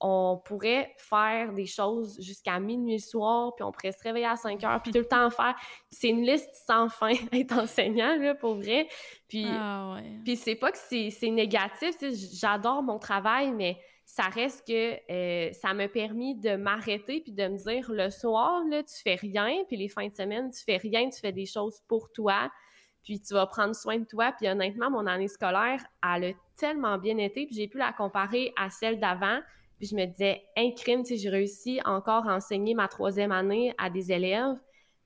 [0.00, 4.62] on pourrait faire des choses jusqu'à minuit soir, puis on pourrait se réveiller à 5
[4.64, 5.54] heures, puis tout le temps faire.
[5.90, 8.88] C'est une liste sans fin être enseignant, là, pour vrai.
[9.28, 11.94] Puis, ah puis c'est pas que c'est négatif,
[12.32, 17.46] j'adore mon travail, mais ça reste que euh, ça m'a permis de m'arrêter puis de
[17.48, 20.76] me dire le soir, là, tu fais rien, puis les fins de semaine, tu fais
[20.76, 22.50] rien, tu fais des choses pour toi,
[23.04, 24.32] puis tu vas prendre soin de toi.
[24.32, 28.52] Puis honnêtement, mon année scolaire, elle a tellement bien été, puis j'ai pu la comparer
[28.56, 29.40] à celle d'avant.
[29.78, 33.74] Puis je me disais, un crime, sais, j'ai réussi encore à enseigner ma troisième année
[33.76, 34.56] à des élèves,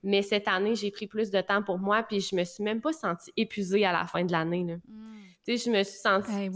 [0.03, 2.80] mais cette année, j'ai pris plus de temps pour moi, puis je me suis même
[2.80, 4.62] pas sentie épuisée à la fin de l'année.
[4.62, 4.78] Mm.
[5.44, 6.51] Tu sais, je me suis sentie...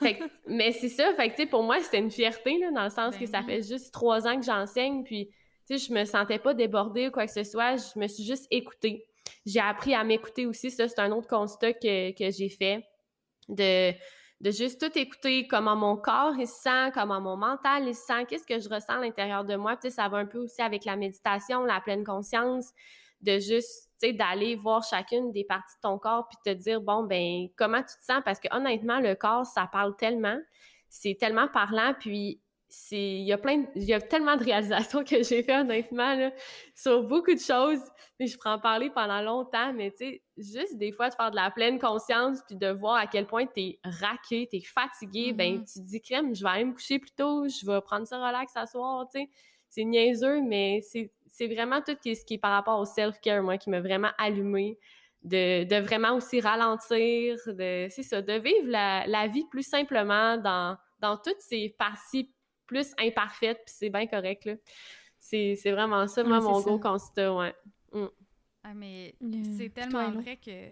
[0.46, 2.90] mais c'est ça, fait que, tu sais, pour moi, c'était une fierté, là, dans le
[2.90, 5.28] sens ben que ça fait juste trois ans que j'enseigne, puis,
[5.66, 8.24] tu sais, je me sentais pas débordée ou quoi que ce soit, je me suis
[8.24, 9.04] juste écoutée.
[9.48, 12.84] J'ai appris à m'écouter aussi, ça, c'est un autre constat que, que j'ai fait,
[13.48, 13.92] de
[14.40, 18.04] de juste tout écouter comment mon corps il se sent, comment mon mental il se
[18.04, 19.76] sent, qu'est-ce que je ressens à l'intérieur de moi.
[19.88, 22.72] Ça va un peu aussi avec la méditation, la pleine conscience,
[23.20, 26.80] de juste, tu sais, d'aller voir chacune des parties de ton corps puis te dire,
[26.80, 28.22] bon, ben, comment tu te sens?
[28.24, 30.38] Parce que honnêtement, le corps, ça parle tellement,
[30.88, 32.40] c'est tellement parlant, puis
[32.90, 36.32] il y a plein il y a tellement de réalisations que j'ai fait honnêtement là,
[36.74, 37.80] sur beaucoup de choses
[38.20, 41.30] mais je pourrais en parler pendant longtemps mais tu sais juste des fois de faire
[41.30, 45.56] de la pleine conscience puis de voir à quel point t'es raqué t'es fatigué ben
[45.56, 45.72] mm-hmm.
[45.72, 48.18] tu te dis crème je vais aller me coucher plus tôt je vais prendre ça
[48.18, 49.30] relax ce soir tu sais
[49.70, 53.42] c'est niaiseux mais c'est c'est vraiment tout ce qui est par rapport au self care
[53.42, 54.78] moi qui m'a vraiment allumé
[55.22, 60.36] de, de vraiment aussi ralentir de c'est ça de vivre la, la vie plus simplement
[60.36, 62.30] dans dans toutes ces parties
[62.68, 64.54] plus imparfaite, puis c'est bien correct, là.
[65.18, 67.54] C'est vraiment ça, moi, mon gros constat, ouais.
[67.92, 68.06] Mm.
[68.62, 69.16] Ah, mais
[69.56, 70.68] c'est tellement vrai que...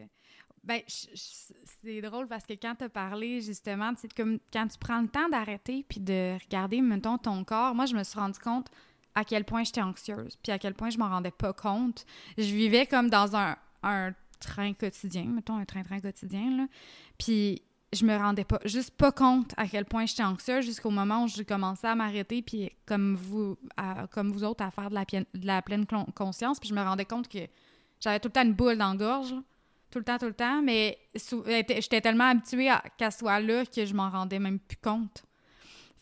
[0.63, 5.01] Ben, c'est drôle parce que quand tu as parlé, justement, c'est comme quand tu prends
[5.01, 8.69] le temps d'arrêter puis de regarder, mettons, ton corps, moi, je me suis rendu compte
[9.15, 12.05] à quel point j'étais anxieuse, puis à quel point je m'en rendais pas compte.
[12.37, 16.67] Je vivais comme dans un, un train quotidien, mettons, un train-train quotidien, là.
[17.17, 17.63] Puis
[17.97, 21.29] je me rendais pas juste pas compte à quel point j'étais anxieuse jusqu'au moment où
[21.29, 23.57] j'ai commencé à m'arrêter puis comme vous
[24.11, 26.61] comme vous autres à faire de la, pleine conscience.
[26.61, 27.39] Puis je me rendais compte que
[28.01, 29.35] j'avais tout le temps une boule dans la gorge
[29.91, 30.63] tout le temps tout le temps.
[30.63, 35.25] Mais j'étais tellement habituée à qu'elle soit là que je m'en rendais même plus compte.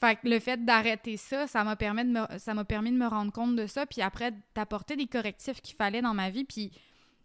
[0.01, 3.07] Fait le fait d'arrêter ça ça m'a permis de me ça m'a permis de me
[3.07, 6.45] rendre compte de ça puis après d'apporter des correctifs qu'il fallait dans ma vie.
[6.45, 6.73] Puis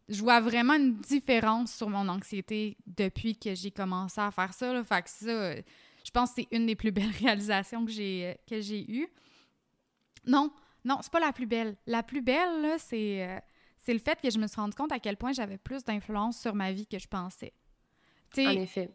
[0.09, 4.73] je vois vraiment une différence sur mon anxiété depuis que j'ai commencé à faire ça.
[4.73, 4.83] Là.
[4.83, 5.55] Fait que ça,
[6.03, 9.07] je pense que c'est une des plus belles réalisations que j'ai, que j'ai eues.
[10.25, 10.51] Non,
[10.83, 11.77] non, c'est pas la plus belle.
[11.85, 13.39] La plus belle, là, c'est, euh,
[13.77, 16.39] c'est le fait que je me suis rendu compte à quel point j'avais plus d'influence
[16.39, 17.53] sur ma vie que je pensais.
[18.37, 18.89] en effet.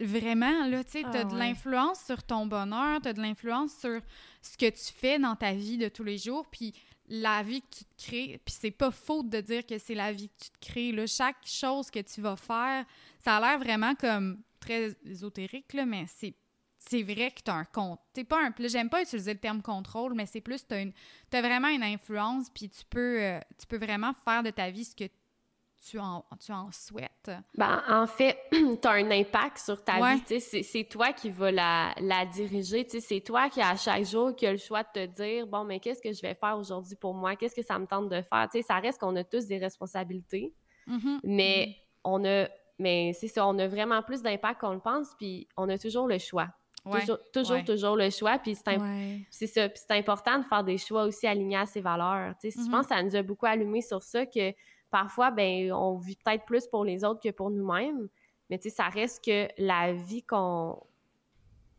[0.00, 4.00] vraiment, là, tu sais, t'as ah de l'influence sur ton bonheur, t'as de l'influence sur
[4.40, 6.74] ce que tu fais dans ta vie de tous les jours, puis
[7.08, 10.12] la vie que tu te crées, puis c'est pas faute de dire que c'est la
[10.12, 11.06] vie que tu te crées.
[11.06, 12.84] Chaque chose que tu vas faire,
[13.18, 17.64] ça a l'air vraiment comme très ésotérique, là, mais c'est, vrai que tu as un
[17.64, 18.00] compte.
[18.12, 18.54] T'es pas un.
[18.68, 22.68] J'aime pas utiliser le terme contrôle, mais c'est plus, tu as, vraiment une influence, puis
[22.68, 25.04] tu peux, euh, tu peux vraiment faire de ta vie ce que
[25.88, 27.30] tu en, tu en souhaites?
[27.56, 30.40] Ben, en fait, tu as un impact sur ta vie.
[30.40, 32.86] C'est toi qui vas la, la diriger.
[32.88, 35.78] C'est toi qui, à chaque jour, qui a le choix de te dire bon, mais
[35.78, 37.36] qu'est-ce que je vais faire aujourd'hui pour moi?
[37.36, 38.48] Qu'est-ce que ça me tente de faire?
[38.50, 40.54] sais, ça reste qu'on a tous des responsabilités,
[40.88, 41.20] mm-hmm.
[41.24, 42.00] mais mm-hmm.
[42.04, 42.48] on a.
[42.78, 46.06] Mais c'est ça, on a vraiment plus d'impact qu'on le pense, puis on a toujours
[46.06, 46.48] le choix.
[46.84, 48.38] Toujours, toujours, toujours, le choix.
[48.38, 48.56] Puis
[49.30, 52.34] c'est important de faire des choix aussi alignés à ses valeurs.
[52.42, 52.82] Je pense mm-hmm.
[52.82, 54.52] que ça nous a beaucoup allumé sur ça que
[54.96, 58.08] parfois, ben, on vit peut-être plus pour les autres que pour nous-mêmes,
[58.48, 60.82] mais tu sais, ça reste que la vie qu'on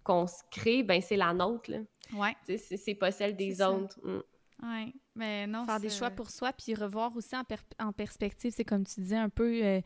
[0.03, 1.79] qu'on se crée, ben c'est la nôtre, là.
[2.13, 2.35] Ouais.
[2.55, 3.99] C'est pas celle des autres.
[4.03, 4.21] Mm.
[4.61, 5.65] Oui, mais non.
[5.65, 7.43] Faire des choix pour soi, puis revoir aussi en,
[7.83, 9.81] en perspective, c'est comme tu disais un peu euh,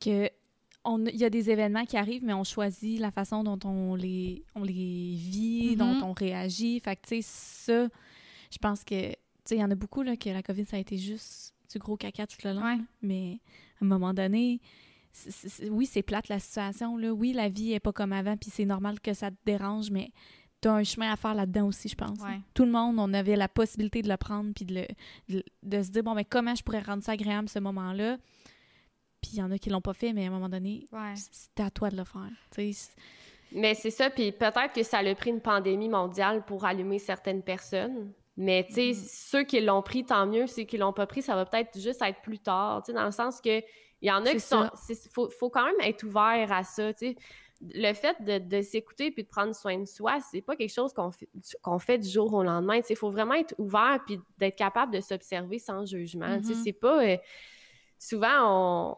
[0.00, 0.30] que
[0.86, 4.44] il y a des événements qui arrivent, mais on choisit la façon dont on les,
[4.54, 4.72] on les
[5.16, 6.04] vit, dont mm-hmm.
[6.04, 6.78] on réagit.
[6.78, 7.88] Fait que, tu sais, ça,
[8.50, 10.76] je pense que, tu sais, il y en a beaucoup, là, que la COVID, ça
[10.76, 12.84] a été juste du gros caca tout le long.
[13.02, 13.40] Mais
[13.80, 14.60] à un moment donné,
[15.70, 16.96] oui, c'est plate la situation.
[16.96, 17.12] Là.
[17.12, 20.12] Oui, la vie est pas comme avant, puis c'est normal que ça te dérange, mais
[20.60, 22.18] tu as un chemin à faire là-dedans aussi, je pense.
[22.54, 24.86] Tout le monde, on avait la possibilité de le prendre, puis de,
[25.62, 28.18] de, se dire, bon, mais comment je pourrais rendre ça agréable ce moment-là?
[29.20, 31.64] Puis il y en a qui l'ont pas fait, mais à un moment donné, c'était
[31.64, 32.30] à toi de le faire.
[33.52, 37.42] Mais c'est ça, puis peut-être que ça a pris une pandémie mondiale pour allumer certaines
[37.42, 38.12] personnes.
[38.40, 39.30] Mais, tu sais, mm-hmm.
[39.30, 40.46] ceux qui l'ont pris, tant mieux.
[40.46, 43.04] Ceux qui l'ont pas pris, ça va peut-être juste être plus tard, tu sais, dans
[43.04, 43.58] le sens que
[44.00, 44.70] il y en a qui sont...
[44.88, 47.16] Il faut, faut, quand même être ouvert à ça, tu sais.
[47.60, 50.92] Le fait de, de s'écouter puis de prendre soin de soi, c'est pas quelque chose
[50.92, 51.28] qu'on fait,
[51.60, 52.78] qu'on fait du jour au lendemain.
[52.88, 56.38] Il faut vraiment être ouvert puis d'être capable de s'observer sans jugement.
[56.38, 56.62] Tu sais, mm-hmm.
[56.62, 57.04] c'est pas...
[57.04, 57.16] Euh,
[57.98, 58.96] souvent, on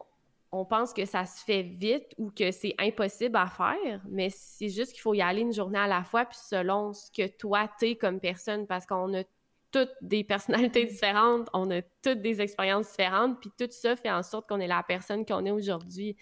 [0.51, 4.69] on pense que ça se fait vite ou que c'est impossible à faire, mais c'est
[4.69, 7.69] juste qu'il faut y aller une journée à la fois, puis selon ce que toi,
[7.79, 9.23] t'es comme personne, parce qu'on a
[9.71, 14.23] toutes des personnalités différentes, on a toutes des expériences différentes, puis tout ça fait en
[14.23, 16.17] sorte qu'on est la personne qu'on est aujourd'hui.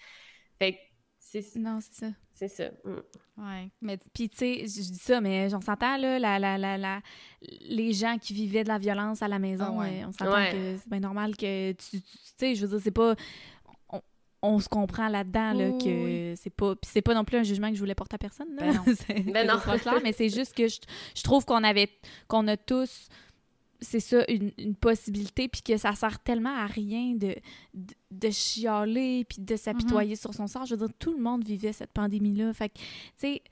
[0.58, 0.78] Fait que
[1.18, 1.56] c'est...
[1.56, 2.12] Non, c'est ça.
[2.32, 2.70] C'est ça.
[2.84, 3.42] Mm.
[3.42, 3.70] Ouais.
[3.82, 7.00] Mais puis tu sais, je dis ça, mais j'en s'entend là, la, la, la, la,
[7.42, 10.88] les gens qui vivaient de la violence à la maison, ah on s'entend que c'est
[10.88, 12.08] bien normal que tu, tu
[12.38, 13.14] sais, je veux dire, c'est pas
[14.42, 17.74] on se comprend là-dedans là, que c'est pas c'est pas non plus un jugement que
[17.74, 18.82] je voulais porter à personne ben non,
[19.32, 19.58] ben non.
[19.58, 20.78] clair, mais c'est juste que je,
[21.14, 21.90] je trouve qu'on avait
[22.26, 23.08] qu'on a tous
[23.80, 27.34] c'est ça, une, une possibilité, puis que ça sert tellement à rien de,
[27.74, 30.20] de, chialer, puis de s'apitoyer mm-hmm.
[30.20, 30.66] sur son sort.
[30.66, 32.52] Je veux dire, tout le monde vivait cette pandémie-là.
[32.52, 32.84] Fait que, tu
[33.16, 33.42] sais,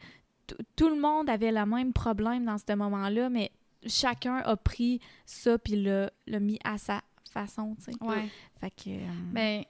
[0.77, 3.51] tout le monde avait le même problème dans ce moment-là, mais
[3.87, 6.11] chacun a pris ça, puis l'a
[6.41, 8.05] mis à sa façon, tu sais.
[8.05, 8.29] Ouais.
[8.61, 8.91] Fait que...
[8.91, 9.65] Euh, ben,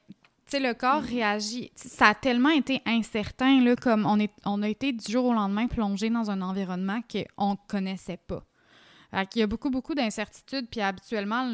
[0.51, 1.71] sais, le corps réagit.
[1.75, 5.35] Ça a tellement été incertain, là, comme on, est, on a été du jour au
[5.35, 8.45] lendemain plongé dans un environnement qu'on ne connaissait pas.
[9.13, 10.69] Il y a beaucoup, beaucoup d'incertitudes.
[10.71, 11.51] Puis habituellement,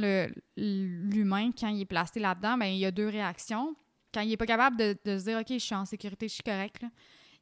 [0.57, 3.77] l'humain, quand il est placé là-dedans, ben, il y a deux réactions.
[4.13, 6.35] Quand il n'est pas capable de, de, se dire OK, je suis en sécurité, je
[6.35, 6.85] suis correct,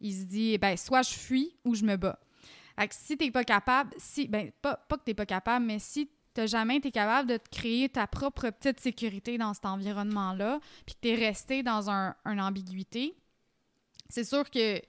[0.01, 2.19] il se dit ben soit je fuis ou je me bats.
[2.79, 5.27] Fait que si tu n'es pas capable, si, ben, pas, pas que tu n'es pas
[5.27, 9.39] capable, mais si tu n'as jamais été capable de te créer ta propre petite sécurité
[9.39, 13.15] dans cet environnement-là, puis que tu es resté dans un, une ambiguïté,
[14.09, 14.81] c'est sûr que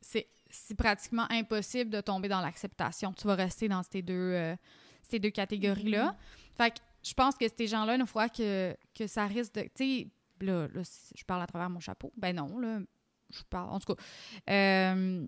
[0.00, 3.12] c'est pratiquement impossible de tomber dans l'acceptation.
[3.12, 4.56] Tu vas rester dans ces deux, euh,
[5.02, 6.12] ces deux catégories-là.
[6.12, 6.56] Mm-hmm.
[6.56, 9.62] Fait que je pense que ces gens-là, une fois que, que ça risque de.
[9.62, 10.08] Tu sais,
[10.40, 12.12] là, je parle à travers mon chapeau.
[12.16, 12.80] Ben non, là,
[13.30, 13.70] je parle.
[13.70, 14.02] En tout cas,
[14.50, 15.26] euh,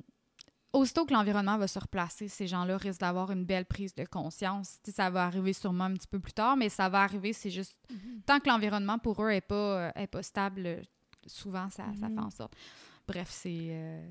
[0.76, 4.78] aussitôt que l'environnement va se replacer, ces gens-là risquent d'avoir une belle prise de conscience.
[4.84, 7.76] ça va arriver sûrement un petit peu plus tard, mais ça va arriver, c'est juste.
[7.90, 8.22] Mm-hmm.
[8.26, 10.82] Tant que l'environnement pour eux n'est pas, est pas stable,
[11.26, 12.54] souvent, ça, ça fait en sorte.
[13.06, 13.68] Bref, c'est.
[13.70, 14.08] Euh,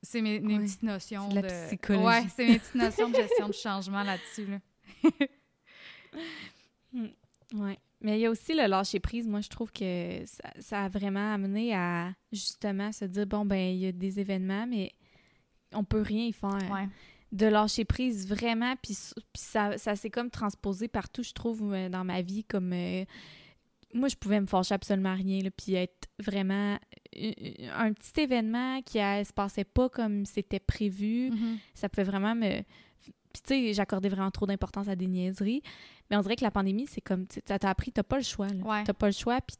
[0.00, 1.40] c'est mes, petites notions de...
[1.40, 2.04] La psychologie.
[2.04, 4.46] Ouais, c'est mes petites notions de gestion de changement là-dessus.
[4.46, 4.58] Là.
[6.90, 7.08] Hmm,
[7.56, 7.78] ouais.
[8.00, 9.28] Mais il y a aussi le lâcher prise.
[9.28, 10.22] Moi, je trouve que
[10.58, 14.66] ça, a vraiment amené à justement se dire bon, ben, il y a des événements,
[14.66, 14.94] mais
[15.74, 16.70] on peut rien y faire.
[16.72, 16.88] Ouais.
[17.32, 18.96] De lâcher prise vraiment, puis,
[19.34, 22.72] ça, ça s'est comme transposé partout, je trouve, euh, dans ma vie, comme.
[22.72, 23.04] Euh,
[23.94, 26.78] moi, je pouvais me fâcher absolument rien, là, puis être vraiment
[27.14, 31.30] un petit événement qui ne se passait pas comme c'était prévu.
[31.30, 31.56] Mm-hmm.
[31.74, 32.62] Ça pouvait vraiment me.
[33.32, 35.62] Puis, tu sais, j'accordais vraiment trop d'importance à des niaiseries.
[36.10, 37.26] Mais on dirait que la pandémie, c'est comme.
[37.26, 38.48] Tu t'as appris, t'as pas le choix.
[38.48, 39.56] Tu T'as pas le choix, puis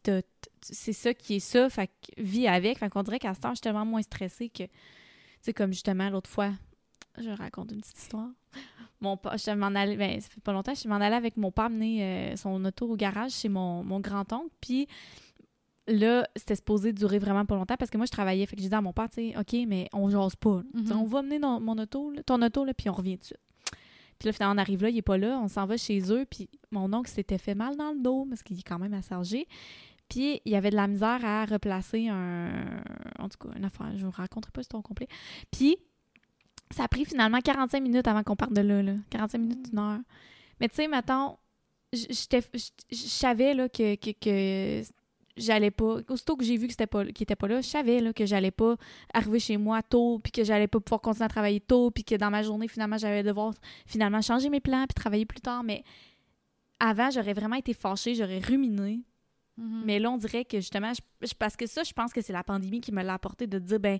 [0.62, 1.68] c'est ça qui est ça.
[1.70, 2.78] Fait que vis avec.
[2.78, 4.64] Fait qu'on dirait qu'à ce temps, je suis tellement moins stressée que.
[5.48, 6.50] Sais, comme justement l'autre fois,
[7.16, 8.28] je raconte une petite histoire.
[9.00, 11.50] Mon père, je m'en allais, ben, ça fait pas longtemps, je m'en allais avec mon
[11.50, 14.50] père mener euh, son auto au garage chez mon, mon grand-oncle.
[14.60, 14.88] Puis
[15.86, 18.44] là, c'était supposé durer vraiment pas longtemps parce que moi, je travaillais.
[18.44, 20.62] Fait que j'ai dit à mon père, tu sais, OK, mais on jase pas.
[20.74, 20.92] Mm-hmm.
[20.92, 23.40] On va mener mon auto, ton auto, là, puis on revient tout de suite.
[24.18, 25.40] Puis là, finalement, on arrive là, il est pas là.
[25.42, 26.26] On s'en va chez eux.
[26.28, 29.14] Puis mon oncle s'était fait mal dans le dos parce qu'il est quand même assez
[29.14, 29.48] âgé.
[30.08, 32.82] Puis il y avait de la misère à replacer un.
[33.18, 33.90] En tout cas, une affaire.
[33.96, 35.08] Je vous raconterai pas l'histoire complet.
[35.50, 35.76] Puis
[36.70, 38.82] ça a pris finalement 45 minutes avant qu'on parte de là.
[38.82, 38.94] là.
[39.10, 40.00] 45 minutes, une heure.
[40.60, 41.36] Mais tu sais, mettons,
[41.92, 42.12] je
[42.92, 44.82] savais que, que, que
[45.36, 45.98] j'allais pas.
[46.08, 48.50] Aussitôt que j'ai vu c'était pas qu'il était pas là, je savais là, que j'allais
[48.50, 48.76] pas
[49.14, 52.14] arriver chez moi tôt, puis que j'allais pas pouvoir continuer à travailler tôt, puis que
[52.14, 53.54] dans ma journée, finalement, j'allais devoir
[53.86, 55.62] finalement changer mes plans puis travailler plus tard.
[55.62, 55.84] Mais
[56.80, 59.00] avant, j'aurais vraiment été fâchée, j'aurais ruminé.
[59.58, 59.82] Mm-hmm.
[59.84, 60.92] Mais là, on dirait que justement,
[61.38, 63.80] parce que ça, je pense que c'est la pandémie qui me l'a apporté de dire,
[63.80, 63.98] ben,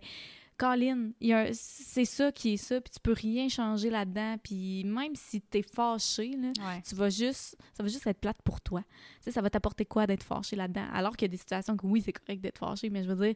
[0.58, 1.12] Colin,
[1.52, 5.62] c'est ça qui est ça, puis tu peux rien changer là-dedans, puis même si t'es
[5.62, 8.80] fâché, là, tu vas juste, ça va juste être plate pour toi.
[8.80, 10.86] Tu sais, ça va t'apporter quoi d'être fâché là-dedans?
[10.92, 13.26] Alors qu'il y a des situations que oui, c'est correct d'être fâché, mais je veux
[13.26, 13.34] dire,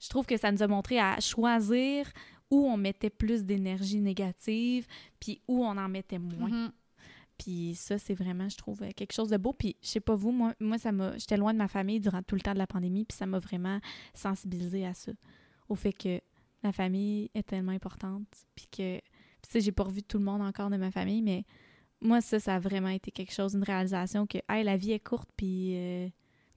[0.00, 2.10] je trouve que ça nous a montré à choisir
[2.50, 4.86] où on mettait plus d'énergie négative,
[5.20, 6.50] puis où on en mettait moins.
[6.50, 6.70] Mm-hmm.
[7.42, 9.52] Puis ça, c'est vraiment, je trouve, quelque chose de beau.
[9.52, 12.22] Puis je sais pas vous, moi, moi ça m'a, j'étais loin de ma famille durant
[12.22, 13.80] tout le temps de la pandémie, puis ça m'a vraiment
[14.14, 15.10] sensibilisé à ça,
[15.68, 16.20] au fait que
[16.62, 18.28] la famille est tellement importante.
[18.54, 21.44] Puis que, tu sais, j'ai pas revu tout le monde encore de ma famille, mais
[22.00, 25.00] moi, ça, ça a vraiment été quelque chose, une réalisation que, hey, la vie est
[25.00, 26.08] courte, puis euh,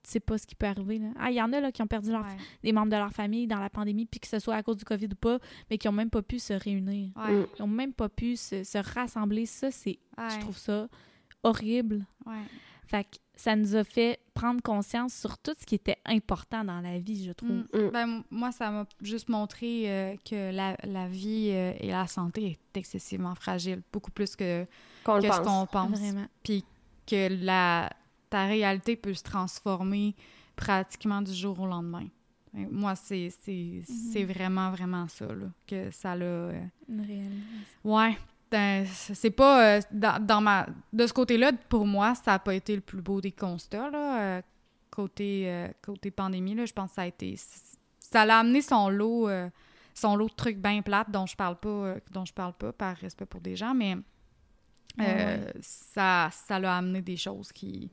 [0.06, 0.99] tu sais pas ce qui peut arriver.
[0.99, 1.08] Là.
[1.20, 2.26] Ah, il y en a là, qui ont perdu leur,
[2.64, 4.86] des membres de leur famille dans la pandémie, puis que ce soit à cause du
[4.86, 5.39] COVID ou pas,
[5.70, 7.12] mais qui ont même pas pu se réunir.
[7.28, 9.45] Ils ont même pas pu se, rassembler.
[9.45, 10.88] Ça, c'est, je trouve ça
[11.43, 12.06] horrible.
[12.88, 16.82] Fait que ça nous a fait prendre conscience sur tout ce qui était important dans
[16.82, 17.49] la vie, je trouve.
[17.49, 17.68] Mm.
[17.74, 17.89] Mm.
[17.91, 22.51] Ben, moi, ça m'a juste montré euh, que la, la vie euh, et la santé
[22.51, 24.66] est excessivement fragile, beaucoup plus que,
[25.06, 25.99] ce qu'on pense.
[26.43, 26.64] Puis
[27.08, 27.89] que la,
[28.30, 30.16] ta réalité peut se transformer
[30.56, 32.08] pratiquement du jour au lendemain.
[32.56, 34.26] Ben, moi, c'est mm-hmm.
[34.26, 36.26] vraiment, vraiment ça, là, que ça l'a...
[36.26, 37.36] Euh, Une réalité.
[37.84, 38.18] Ouais,
[38.50, 42.76] ben, c'est pas euh, dans, ma de ce côté-là pour moi ça n'a pas été
[42.76, 44.42] le plus beau des constats là, euh,
[44.92, 47.36] côté côté pandémie là je pense que ça a été
[48.00, 49.28] ça l'a amené son lot
[49.96, 52.96] son lot de trucs bien plates dont je parle pas dont je parle pas par
[52.96, 53.98] respect pour des gens mais
[55.60, 57.92] ça ça l'a amené des choses qui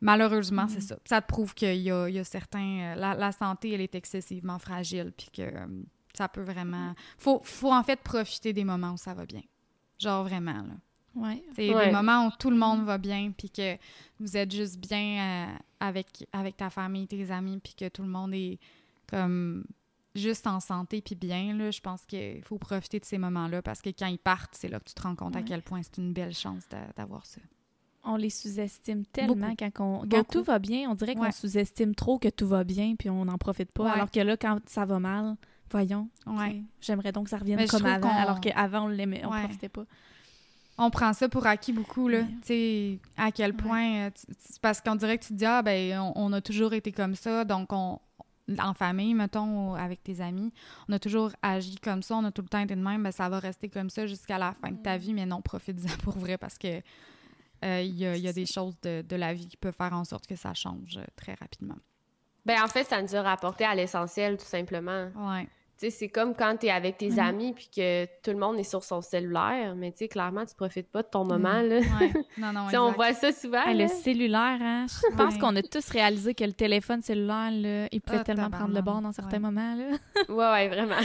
[0.00, 0.80] malheureusement, c'est Mhm.
[0.82, 0.98] ça.
[1.04, 2.80] Ça te prouve qu'il y a, il y a certains...
[2.80, 5.66] euh, La, la santé, elle est excessivement fragile, puis que euh,
[6.14, 6.94] ça peut vraiment...
[7.18, 9.42] Faut, faut en fait profiter des moments où ça va bien.
[9.98, 10.74] Genre vraiment, là.
[11.14, 11.42] Ouais.
[11.54, 11.86] C'est Ouais.
[11.86, 13.76] des moments où tout le monde va bien, puis que
[14.20, 18.08] vous êtes juste bien euh, avec, avec ta famille, tes amis, puis que tout le
[18.08, 18.58] monde est
[19.06, 19.64] comme
[20.14, 21.54] juste en santé puis bien.
[21.54, 24.68] Là, je pense qu'il faut profiter de ces moments-là parce que quand ils partent, c'est
[24.68, 27.24] là que tu te rends compte à quel point c'est une belle chance d'a- d'avoir
[27.26, 27.40] ça.
[28.08, 29.70] On les sous-estime tellement Beaucoup.
[29.74, 30.88] quand, on- quand tout va bien.
[30.90, 31.32] On dirait qu'on Ouais.
[31.32, 33.84] sous-estime trop que tout va bien puis on n'en profite pas.
[33.84, 33.90] Ouais.
[33.90, 35.36] Alors que là, quand ça va mal,
[35.70, 36.62] voyons, Ouais.
[36.80, 38.08] j'aimerais donc que ça revienne Mais comme avant.
[38.08, 39.84] qu'on- Alors qu'avant, on l'aimait, on profitait pas.
[40.78, 42.22] On prend ça pour acquis beaucoup, là.
[42.42, 44.06] Tu sais, à quel point...
[44.06, 44.10] euh,
[44.60, 47.14] parce qu'on dirait que tu te dis, ah, ben, on, on a toujours été comme
[47.14, 47.98] ça, donc on...
[48.60, 50.52] En famille, mettons, avec tes amis,
[50.88, 53.10] on a toujours agi comme ça, on a tout le temps été de même, ben,
[53.10, 56.16] ça va rester comme ça jusqu'à la fin de ta vie, mais non, profite-en pour
[56.16, 56.80] vrai parce que
[57.64, 59.74] euh, il y, a, il y a des choses de, de la vie qui peuvent
[59.76, 61.76] faire en sorte que ça change euh, très rapidement.
[62.44, 65.08] Ben, en fait, ça nous a rapporté à l'essentiel, tout simplement.
[65.16, 65.44] Ouais.
[65.78, 67.18] Tu sais, c'est comme quand tu es avec tes Mhm.
[67.18, 70.54] amis puis que tout le monde est sur son cellulaire, mais tu sais, clairement, tu
[70.54, 71.80] profites pas de ton moment, là.
[71.80, 72.12] ouais.
[72.38, 74.86] Non, non, Tu sais, on voit ça souvent, le cellulaire, hein?
[74.88, 75.38] Je pense Ouais.
[75.40, 78.80] qu'on a tous réalisé que le téléphone cellulaire, là, il pouvait Ah, tellement prendre le
[78.80, 79.38] bord dans certains Ouais.
[79.50, 79.74] moments.
[79.74, 79.96] Là.
[80.30, 81.02] Ouais, ouais, vraiment.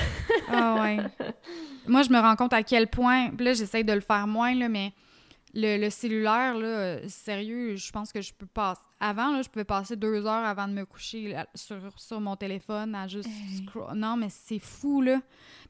[0.48, 0.98] Ah ouais.
[1.88, 4.54] Moi, je me rends compte à quel point, puis là, j'essaye de le faire moins,
[4.56, 4.94] là, mais
[5.54, 8.82] le, le cellulaire, là, euh, sérieux, je pense que je peux passer...
[9.00, 12.36] Avant, là, je pouvais passer deux heures avant de me coucher là, sur, sur mon
[12.36, 13.58] téléphone à juste Hey.
[13.66, 15.20] scroll- Non, mais c'est fou, là.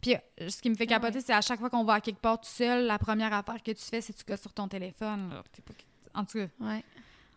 [0.02, 2.02] Puis euh, ce qui me fait Ah capoter, c'est à chaque fois qu'on va à
[2.02, 4.54] quelque part tout seul, la première affaire que tu fais, c'est que tu gosses sur
[4.54, 5.30] ton téléphone.
[5.66, 6.84] pas- En tout cas, Ouais,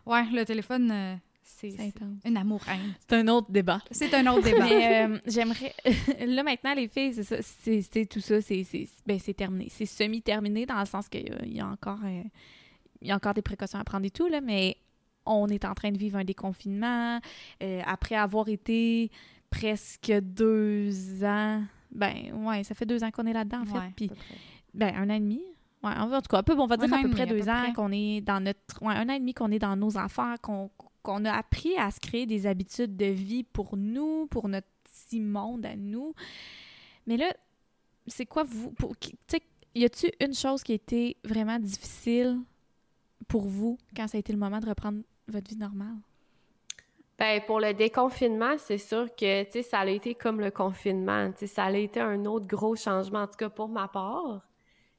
[0.05, 1.15] ouais, le téléphone, euh,
[1.47, 1.93] c'est
[2.25, 2.93] une amour-haine.
[3.07, 3.81] C'est un autre débat.
[3.91, 4.65] C'est un autre débat.
[4.65, 5.73] Mais euh, j'aimerais.
[6.25, 7.37] là, maintenant, les filles, c'est ça.
[7.41, 8.41] C'est tout ça.
[8.41, 9.67] C'est c'est- ben, c'est terminé.
[9.69, 11.99] C'est semi-terminé dans le sens qu'il y, a- il y a encore.
[12.03, 12.23] euh,
[13.01, 14.77] il y a encore des précautions à prendre et tout, là, mais
[15.25, 17.19] on est en train de vivre un déconfinement.
[17.61, 19.11] euh, après avoir été
[19.51, 21.63] presque deux ans.
[21.91, 23.77] Ben, ouais, ça fait deux ans qu'on est là-dedans, en fait.
[23.77, 24.11] Ouais, Puis,
[24.73, 25.41] ben, un an et demi.
[25.83, 27.47] Ouais, en en tout cas, un peu, on va dire Un à peu près deux
[27.47, 28.81] ans qu'on est dans notre.
[28.81, 30.69] Ouais, un an et demi qu'on est dans nos affaires, qu'on
[31.05, 35.19] qu'on a appris à se créer des habitudes de vie pour nous, pour notre petit
[35.19, 36.13] monde à nous.
[37.05, 37.31] Mais là,
[38.07, 38.71] c'est quoi vous.
[38.71, 38.95] pour-
[39.75, 42.39] y a-tu une chose qui a été vraiment difficile
[43.27, 45.97] pour vous quand ça a été le moment de reprendre votre vie normale?
[47.17, 51.31] Ben, pour le déconfinement, c'est sûr que, ça a été comme le confinement.
[51.45, 54.41] Ça a été un autre gros changement, en tout cas pour ma part.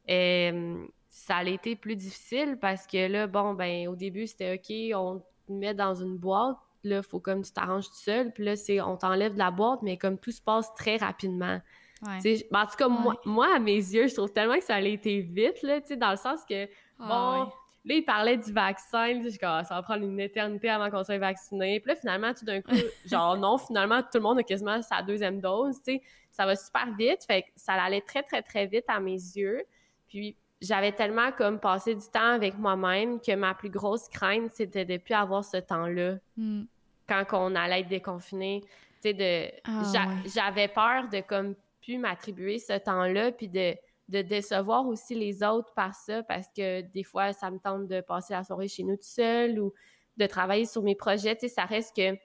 [0.09, 4.97] Euh, ça a été plus difficile parce que là, bon, ben, au début, c'était OK,
[4.97, 6.57] on te met dans une boîte.
[6.85, 8.33] Là, faut comme tu t'arranges tout seul.
[8.33, 11.61] Puis là, c'est on t'enlève de la boîte, mais comme tout se passe très rapidement.
[12.03, 12.45] Ouais.
[12.51, 13.19] Ben, en tout cas, moi, Ouais.
[13.25, 15.97] moi, à mes yeux, je trouve tellement que ça a été vite, là, tu sais,
[15.97, 16.67] dans le sens que,
[17.01, 17.51] Ah bon, ouais.
[17.89, 19.21] Là, il parlait du vaccin.
[19.23, 21.81] Je suis comme, Ah, ça va prendre une éternité avant qu'on soit vacciné.
[21.81, 22.71] Puis là, finalement, tout d'un coup,
[23.07, 25.77] genre, non, finalement, tout le monde a quasiment sa deuxième dose.
[25.85, 27.25] Tu sais, ça va super vite.
[27.25, 29.63] Fait que ça allait très, très, très vite à mes yeux.
[30.09, 34.85] Puis, j'avais tellement comme passé du temps avec moi-même que ma plus grosse crainte, c'était
[34.85, 36.65] de plus avoir ce temps-là Hmm.
[37.09, 38.63] quand on allait être déconfiné.
[39.03, 39.51] Tu sais, de...
[39.65, 40.29] Ah, ouais.
[40.35, 43.75] J'avais peur de comme plus m'attribuer ce temps-là, puis de,
[44.09, 48.01] de décevoir aussi les autres par ça, parce que des fois, ça me tente de
[48.01, 49.73] passer la soirée chez nous tout seul ou
[50.17, 51.37] de travailler sur mes projets.
[51.37, 52.17] Tu sais, ça reste que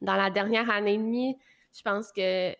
[0.00, 1.36] dans la dernière année et demie,
[1.74, 2.52] je pense que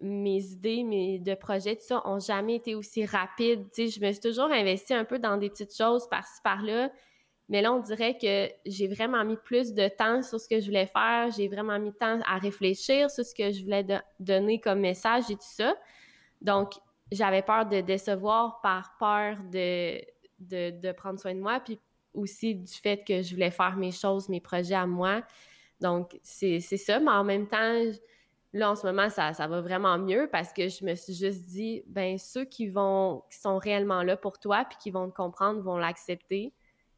[0.00, 3.70] mes idées, mes de projets, tout ça, ont jamais été aussi rapides.
[3.72, 6.90] Tu sais, je me suis toujours investie un peu dans des petites choses par-ci, par-là.
[7.48, 10.66] Mais là, on dirait que j'ai vraiment mis plus de temps sur ce que je
[10.66, 11.30] voulais faire.
[11.36, 14.80] J'ai vraiment mis de temps à réfléchir sur ce que je voulais do- donner comme
[14.80, 15.74] message et tout ça.
[16.40, 16.74] Donc,
[17.10, 20.00] j'avais peur de décevoir par peur de,
[20.38, 21.78] de, de prendre soin de moi, puis
[22.14, 25.22] aussi du fait que je voulais faire mes choses, mes projets à moi.
[25.80, 27.00] Donc, c'est ça.
[27.00, 27.82] Mais en même temps,
[28.52, 31.44] là, en ce moment, ça, ça va vraiment mieux parce que je me suis juste
[31.44, 35.14] dit, ben ceux qui vont, qui sont réellement là pour toi, puis qui vont te
[35.14, 36.52] comprendre, vont l'accepter.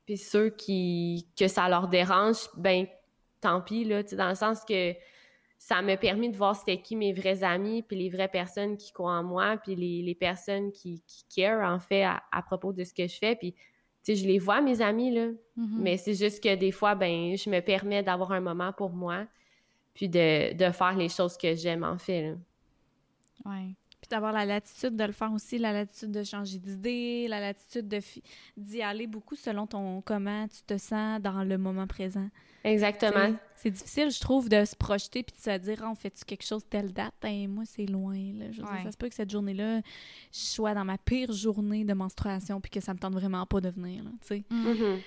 [0.06, 2.86] Puis ceux qui, que ça leur dérange, ben
[3.40, 4.94] tant pis, là, tu dans le sens que
[5.58, 8.92] ça m'a permis de voir c'était qui mes vrais amis, puis les vraies personnes qui
[8.92, 12.72] croient en moi, puis les, les personnes qui, qui care, en fait, à, à propos
[12.72, 13.36] de ce que je fais.
[13.36, 13.60] Puis, tu
[14.02, 15.28] sais, je les vois, mes amis, là.
[15.56, 15.78] Mhm.
[15.78, 19.26] Mais c'est juste que des fois, ben, je me permets d'avoir un moment pour moi,
[19.94, 22.36] puis de, de faire les choses que j'aime, en fait, là.
[23.44, 23.74] Ouais.
[24.00, 27.86] Puis d'avoir la latitude de le faire aussi, la latitude de changer d'idée, la latitude
[27.86, 28.00] de
[28.56, 32.28] d'y aller beaucoup selon ton comment tu te sens dans le moment présent.
[32.64, 33.34] Exactement.
[33.56, 36.44] C'est difficile, je trouve, de se projeter puis de se dire, Ah, on fait-tu quelque
[36.44, 37.14] chose telle date?
[37.20, 38.14] Ben, moi, c'est loin.
[38.14, 38.46] Là.
[38.50, 38.82] Je veux dire, Ouais.
[38.82, 39.80] ça se peut que cette journée-là,
[40.32, 43.60] je sois dans ma pire journée de menstruation puis que ça me tente vraiment pas
[43.60, 44.02] de venir.
[44.04, 44.44] Là, tu sais.
[44.50, 45.00] Mhm.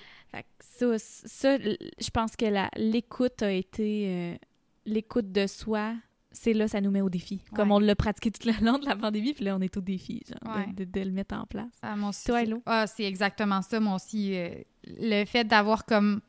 [0.59, 2.45] ça, ça je pense que
[2.77, 4.35] l'écoute a été euh,
[4.85, 5.93] l'écoute de soi.
[6.31, 7.41] C'est là, ça nous met au défi.
[7.55, 9.81] Comme on l'a pratiqué tout le long de la pandémie, puis là, on est au
[9.81, 11.71] défi, genre, de, le mettre en place.
[11.81, 14.35] Ah, mon Toi, Ah, c'est exactement ça, moi aussi.
[14.35, 14.49] Euh,
[14.99, 16.21] le fait d'avoir comme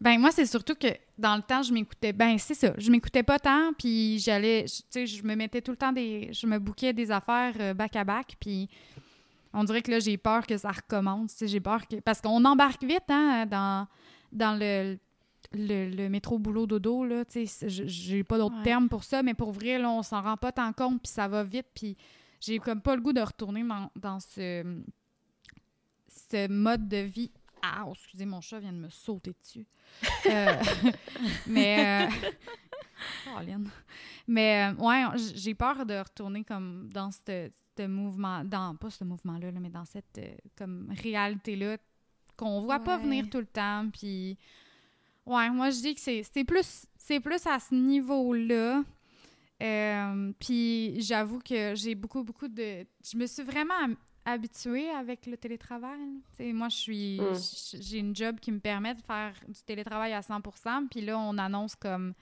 [0.00, 2.12] ben moi, c'est surtout que dans le temps, je m'écoutais.
[2.12, 5.70] Ben c'est ça, je m'écoutais pas tant, puis j'allais, tu sais, je me mettais tout
[5.70, 8.68] le temps des, je me bouquais des affaires back à back, puis
[9.54, 11.42] on dirait que là, j'ai peur que ça recommence.
[11.42, 13.86] J'ai peur que parce qu'on embarque vite hein, dans
[14.32, 14.98] dans le
[15.52, 17.24] le, métro boulot dodo là.
[17.24, 20.36] Tu sais, j'ai pas d'autres termes pour ça, mais pour vrai là, on s'en rend
[20.36, 21.96] pas tant compte, puis ça va vite, puis
[22.40, 24.82] j'ai comme pas le goût de retourner dans, dans ce
[26.08, 27.30] ce mode de vie
[27.62, 29.66] ah, excusez, mon chat vient de me sauter dessus.
[30.26, 30.62] Euh,
[31.46, 32.06] mais.
[32.06, 32.28] Euh,
[34.28, 38.44] mais, euh, ouais, j'ai peur de retourner comme dans ce mouvement.
[38.44, 40.20] Dans, pas ce mouvement-là, mais dans cette
[40.56, 41.78] comme réalité-là
[42.36, 43.88] qu'on voit pas venir tout le temps.
[43.92, 44.38] Puis.
[45.26, 46.86] Ouais, moi, je dis que c'est plus,
[47.22, 48.84] plus à ce niveau-là.
[50.38, 52.86] puis j'avoue que j'ai beaucoup, beaucoup de.
[53.04, 53.94] Je me suis vraiment
[54.26, 56.00] habituée avec le télétravail.
[56.52, 57.80] moi, je suis mm.
[57.80, 61.38] j'ai une job qui me permet de faire du télétravail à 100% puis là, on
[61.38, 62.12] annonce comme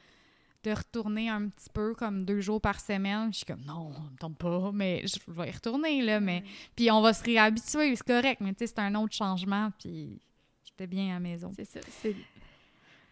[0.63, 3.33] de retourner un petit peu comme deux jours par semaine.
[3.33, 6.43] Je suis comme non, on tombe pas, mais je vais y retourner là, mais
[6.77, 10.21] puis on va se réhabituer, c'est correct, mais tu sais c'est un autre changement puis
[10.65, 11.51] j'étais bien à la maison.
[11.55, 12.17] C'est ça, c'est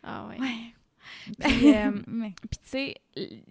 [0.03, 0.41] Ah ouais.
[0.41, 0.75] ouais.
[1.45, 1.93] Euh,
[2.51, 2.95] puis, tu sais,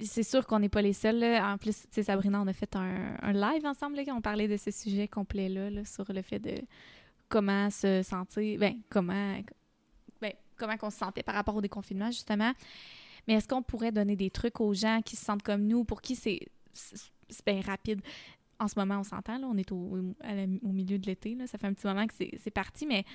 [0.02, 1.24] c'est sûr qu'on n'est pas les seuls.
[1.24, 3.98] En plus, tu sais, Sabrina, on a fait un, live ensemble.
[3.98, 6.56] Là, on parlait de ce sujet complet-là, sur le fait de
[7.30, 9.38] comment se sentir, ben, comment,
[10.22, 12.52] ben, comment on se sentait par rapport au déconfinement, justement.
[13.28, 16.02] Mais est-ce qu'on pourrait donner des trucs aux gens qui se sentent comme nous, pour
[16.02, 16.40] qui c'est
[17.46, 18.02] bien rapide?
[18.60, 19.98] En ce moment, on s'entend, là, on est au,
[20.64, 23.06] au milieu de l'été, ça fait un petit moment que c'est parti, mais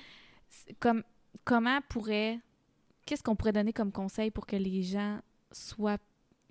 [0.79, 1.03] comme,
[1.43, 2.39] comment pourrait
[3.07, 5.19] qu'est-ce qu'on pourrait donner comme conseil pour que les gens
[5.51, 5.97] soient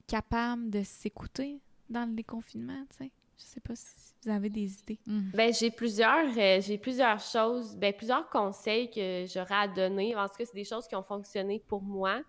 [0.09, 3.11] capables de s'écouter dans le déconfinement, tu sais?
[3.39, 4.99] Je sais pas si vous avez des idées.
[5.07, 5.31] Mm.
[5.35, 10.17] Ben, j'ai plusieurs, euh, j'ai plusieurs choses, ben, plusieurs conseils que j'aurais à donner.
[10.17, 12.23] En tout cas, c'est des choses qui ont fonctionné pour moi.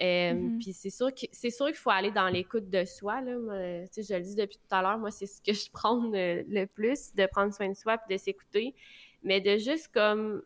[0.00, 0.58] Euh, mm-hmm.
[0.58, 3.20] Puis c'est sûr que c'est sûr qu'il faut aller dans l'écoute de soi.
[3.20, 3.32] Là.
[3.32, 7.12] je le dis depuis tout à l'heure, moi, c'est ce que je prends le, plus,
[7.14, 8.76] de prendre soin de soi et de s'écouter.
[9.24, 10.42] Mais de juste comme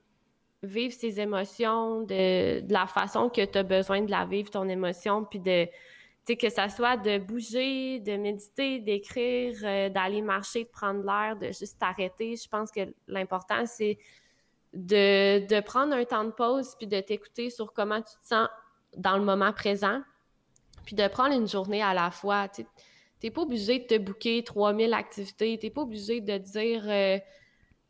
[0.62, 5.24] vivre ses émotions de, la façon que tu as besoin de la vivre, ton émotion,
[5.24, 5.70] puis de, tu
[6.24, 11.36] sais, que ça soit de bouger, de méditer, d'écrire, euh, d'aller marcher, de prendre l'air,
[11.36, 12.34] de juste t'arrêter.
[12.36, 13.98] Je pense que l'important, c'est
[14.72, 18.48] de, de, prendre un temps de pause, puis de t'écouter sur comment tu te sens
[18.96, 20.00] dans le moment présent,
[20.84, 22.48] puis de prendre une journée à la fois.
[22.48, 22.66] Tu
[23.22, 26.82] n'es pas obligé de te bouquer 3000 activités, tu n'es pas obligé de dire...
[26.88, 27.18] Euh,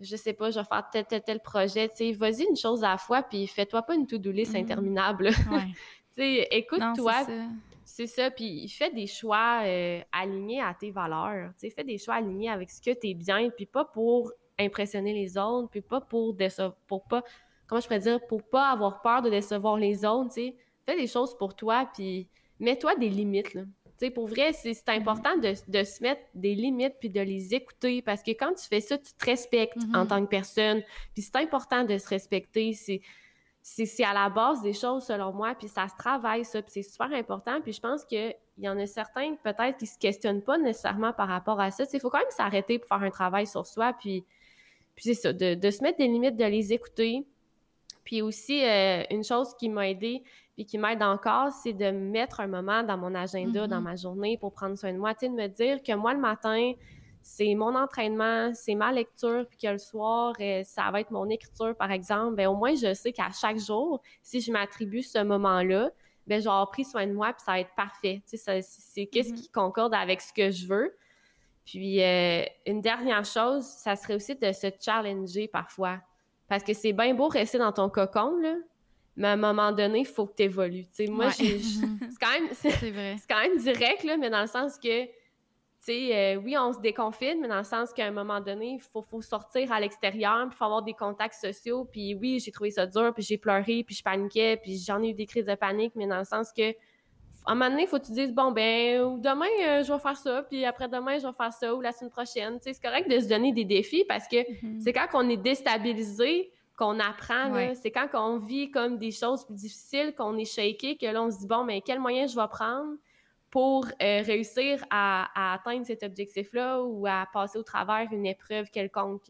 [0.01, 1.89] je sais pas, je vais faire tel, tel, tel projet.
[1.89, 4.61] Tu sais, vas-y une chose à la fois, puis fais-toi pas une to-do list mhm.
[4.61, 5.31] interminable.
[5.35, 5.75] tu
[6.13, 7.27] sais, écoute-toi.
[7.85, 11.51] C'est ça, puis fais des choix euh, alignés à tes valeurs.
[11.55, 14.31] Tu sais, fais des choix alignés avec ce que tu es bien, puis pas pour
[14.59, 17.25] impressionner les autres, puis pas pour décevoir, pour pas,
[17.67, 20.57] comment je pourrais dire, pour pas avoir peur de décevoir les autres, tu sais.
[20.85, 22.29] Fais des choses pour toi, puis
[22.61, 23.63] mets-toi des limites, là
[24.15, 25.01] pour vrai, c'est mm-hmm.
[25.01, 28.81] important de, se mettre des limites puis de les écouter parce que quand tu fais
[28.81, 30.07] ça, tu te respectes en mm-hmm.
[30.07, 30.83] tant que personne.
[31.15, 32.73] Puis c'est important de se respecter.
[32.73, 36.83] C'est à la base des choses, selon moi, puis ça se travaille, ça, puis c'est
[36.83, 37.61] super important.
[37.61, 41.29] Puis je pense qu'il y en a certains, peut-être, qui se questionnent pas nécessairement par
[41.29, 41.85] rapport à ça.
[41.93, 44.25] Il faut quand même s'arrêter pour faire un travail sur soi, puis,
[44.95, 47.27] puis c'est ça, de, se mettre des limites, de les écouter.
[48.05, 50.23] Puis aussi, euh, une chose qui m'a aidé,
[50.59, 53.81] puis qui m'aide encore, c'est de mettre un moment dans mon agenda, dans mm-hmm.
[53.81, 55.15] ma journée pour prendre soin de moi.
[55.15, 56.73] Tu sais, de me dire que moi, le matin,
[57.23, 61.29] c'est mon entraînement, c'est ma lecture, puis que le soir, euh, ça va être mon
[61.29, 62.35] écriture, par exemple.
[62.35, 65.93] Bien, au moins, je sais qu'à chaque jour, si je m'attribue ce moment-là,
[66.27, 68.21] bien, j'aurai pris soin de moi, puis ça va être parfait.
[68.29, 69.35] Tu sais, c'est qu'est-ce mm-hmm.
[69.37, 70.93] qui concorde avec ce que je veux.
[71.67, 76.01] Puis, euh, une dernière chose, ça serait aussi de se challenger parfois.
[76.49, 78.57] Parce que c'est bien beau rester dans ton cocon, là,
[79.19, 80.87] mais à un moment donné, il faut que tu évolues.
[81.09, 81.59] moi, c'est
[82.21, 82.49] quand, même,
[83.29, 85.11] quand même direct, là, mais dans le sens que, tu
[85.81, 88.81] sais, euh, oui, on se déconfine, mais dans le sens qu'à un moment donné, il
[88.81, 91.85] faut, faut, sortir à l'extérieur, puis il faut avoir des contacts sociaux.
[91.85, 95.09] Puis oui, j'ai trouvé ça dur, puis j'ai pleuré, puis je paniquais, puis j'en ai
[95.09, 97.89] eu des crises de panique, mais dans le sens que, à un moment donné, il
[97.89, 101.27] faut que tu dises, bon, ben, demain, euh, je vais faire ça, puis après-demain, je
[101.27, 102.61] vais faire ça, ou la semaine prochaine.
[102.61, 104.81] Tu sais, c'est correct de se donner des défis parce que mm-hmm.
[104.81, 107.75] c'est quand on est déstabilisé, qu'on apprend.
[107.75, 111.31] C'est quand on vit comme des choses plus difficiles, qu'on est shaké, que là, on
[111.31, 112.95] se dit, bon, mais quel moyen je vais prendre
[113.51, 119.25] pour euh, réussir à, atteindre cet objectif-là ou à passer au travers une épreuve quelconque?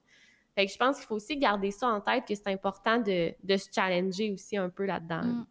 [0.54, 3.32] Fait que je pense qu'il faut aussi garder ça en tête, que c'est important de,
[3.42, 5.24] de, se challenger aussi un peu là-dedans.
[5.24, 5.46] Mm.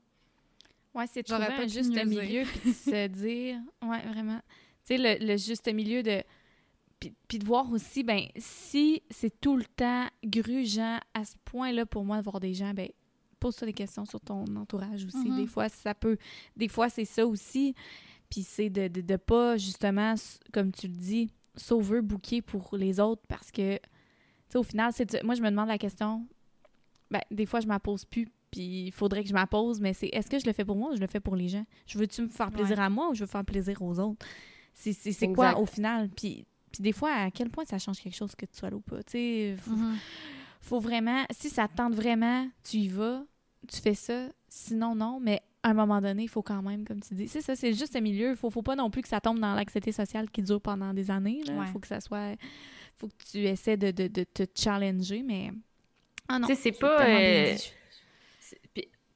[0.94, 4.40] Ouais, c'est de trouver un juste milieu puis de se dire, ouais, vraiment,
[4.86, 6.22] tu sais, le, le, juste milieu de,
[7.00, 11.86] puis, puis, de voir aussi, ben, si c'est tout le temps grugeant à ce point-là
[11.86, 12.90] pour moi de voir des gens, ben,
[13.40, 15.24] pose-toi des questions sur ton entourage aussi.
[15.26, 15.48] Des Mhm.
[15.48, 16.18] fois, ça peut,
[16.56, 17.76] des fois, c'est ça aussi.
[18.30, 20.16] Puis c'est de, de, de pas, justement,
[20.52, 23.82] comme tu le dis, sauveur bouquet pour les autres parce que, tu
[24.50, 26.26] sais, au final, c'est moi, je me demande la question,
[27.12, 29.94] ben, des fois, je m'en pose plus, puis il faudrait que je m'en pose, mais
[29.94, 31.66] c'est est-ce que je le fais pour moi ou je le fais pour les gens?
[31.86, 34.26] Je veux-tu me faire plaisir à moi ou je veux faire plaisir aux autres?
[34.74, 36.10] C'est quoi au final?
[36.10, 36.46] Puis,
[36.78, 38.82] puis des fois, à quel point ça change quelque chose que tu sois là ou
[38.82, 39.04] pas?
[39.04, 39.98] Tu sais, faut, Mhm.
[40.62, 43.24] faut vraiment, si ça te tente vraiment, tu y vas,
[43.68, 44.28] tu fais ça.
[44.48, 47.42] Sinon, non, mais à un moment donné, il faut quand même, comme tu dis, c'est
[47.42, 48.30] ça, c'est juste un milieu.
[48.32, 50.94] Il faut, faut pas non plus que ça tombe dans l'anxiété sociale qui dure pendant
[50.94, 51.42] des années.
[51.46, 51.66] Il Ouais.
[51.68, 52.36] faut que ça soit.
[52.96, 55.52] faut que tu essaies de, de, de te challenger, mais.
[56.30, 56.48] Ah non.
[56.48, 57.02] Tu sais, c'est pas.
[57.06, 57.56] euh,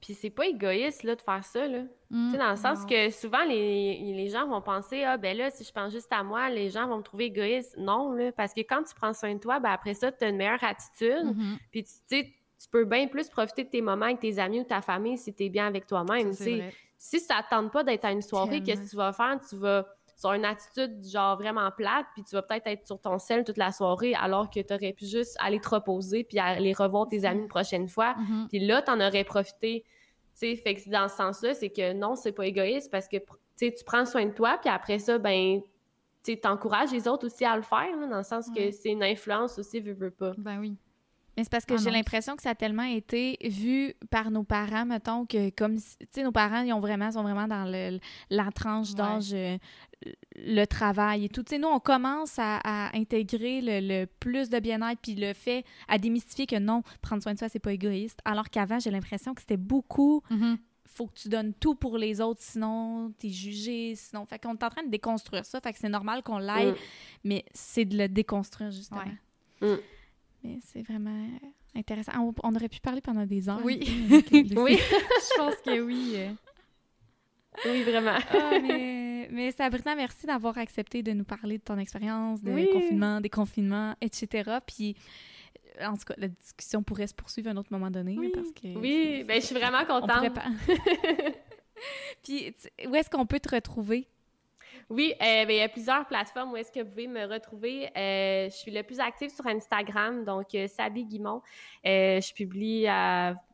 [0.02, 1.84] Puis, c'est pas égoïste, là, de faire ça, là.
[2.10, 2.26] Mm.
[2.26, 2.86] Tu sais, dans le sens non.
[2.86, 6.24] que souvent, les, les gens vont penser, ah, ben là, si je pense juste à
[6.24, 7.76] moi, les gens vont me trouver égoïste.
[7.78, 10.28] Non, là, parce que quand tu prends soin de toi, ben après ça, tu as
[10.28, 11.24] une meilleure attitude.
[11.24, 11.56] Mhm.
[11.70, 14.60] Puis, tu tu sais, tu peux bien plus profiter de tes moments avec tes amis
[14.60, 16.30] ou ta famille si tu es bien avec toi-même.
[16.30, 16.74] Tu sais.
[16.98, 19.38] Si ça tente pas d'être à une soirée, qu'est-ce que tu vas faire?
[19.48, 19.86] Tu vas
[20.22, 23.56] sur une attitude genre vraiment plate, puis tu vas peut-être être sur ton sel toute
[23.56, 27.24] la soirée, alors que tu aurais pu juste aller te reposer puis aller revoir tes
[27.24, 28.14] amis une prochaine fois.
[28.14, 28.46] Mhm.
[28.48, 29.84] Puis là, tu en aurais profité.
[29.84, 29.90] Tu
[30.34, 33.16] sais, fait que dans ce sens-là, c'est que non, c'est pas égoïste parce que
[33.58, 35.60] tu prends soin de toi, puis après ça, ben,
[36.24, 39.58] tu encourages les autres aussi à le faire, dans le sens que c'est une influence
[39.58, 40.32] aussi, veux, veux pas.
[40.38, 40.76] Ben oui.
[41.36, 44.42] Mais c'est parce que Ah j'ai l'impression que ça a tellement été vu par nos
[44.44, 47.98] parents, mettons, que comme, tu sais, nos parents, ils ont vraiment, sont vraiment dans le,
[48.28, 49.56] la tranche d'âge, euh,
[50.36, 51.42] le travail et tout.
[51.42, 55.32] Tu sais, nous, on commence à, à intégrer le, le plus de bien-être, puis le
[55.32, 58.18] fait à démystifier que non, prendre soin de soi, c'est pas égoïste.
[58.24, 60.58] Alors qu'avant, j'ai l'impression que c'était beaucoup, Mhm.
[60.86, 64.26] faut que tu donnes tout pour les autres, sinon t'es jugé, sinon...
[64.26, 66.76] Fait qu'on est en train de déconstruire ça, fait que c'est normal qu'on l'aille, Mm.
[67.24, 69.00] mais c'est de le déconstruire, justement.
[69.62, 69.76] Ouais.
[69.76, 69.78] Mm.
[70.44, 71.10] Mais c'est vraiment
[71.42, 72.12] euh, intéressant.
[72.18, 73.60] On, on aurait pu parler pendant des heures.
[73.64, 73.84] Oui.
[74.08, 76.14] sais, avec Oui, Je pense que oui.
[76.16, 76.30] euh.
[77.66, 78.16] oui, vraiment.
[78.30, 82.68] Ah, mais, mais Sabrina, merci d'avoir accepté de nous parler de ton expérience, de Oui.
[82.72, 84.58] confinement, déconfinement, etc.
[84.66, 84.96] Puis,
[85.80, 88.16] euh, en tout cas, la discussion pourrait se poursuivre à un autre moment donné.
[88.18, 88.30] Oui.
[88.34, 90.38] parce que Oui, ben je suis vraiment contente.
[92.22, 92.54] Puis,
[92.88, 94.06] où est-ce qu'on peut te retrouver?
[94.90, 97.88] Oui, euh, ben, il y a plusieurs plateformes où est-ce que vous pouvez me retrouver.
[97.96, 101.42] Euh, je suis le plus active sur Instagram, donc euh, Sabi Guimont.
[101.86, 102.86] Euh, je publie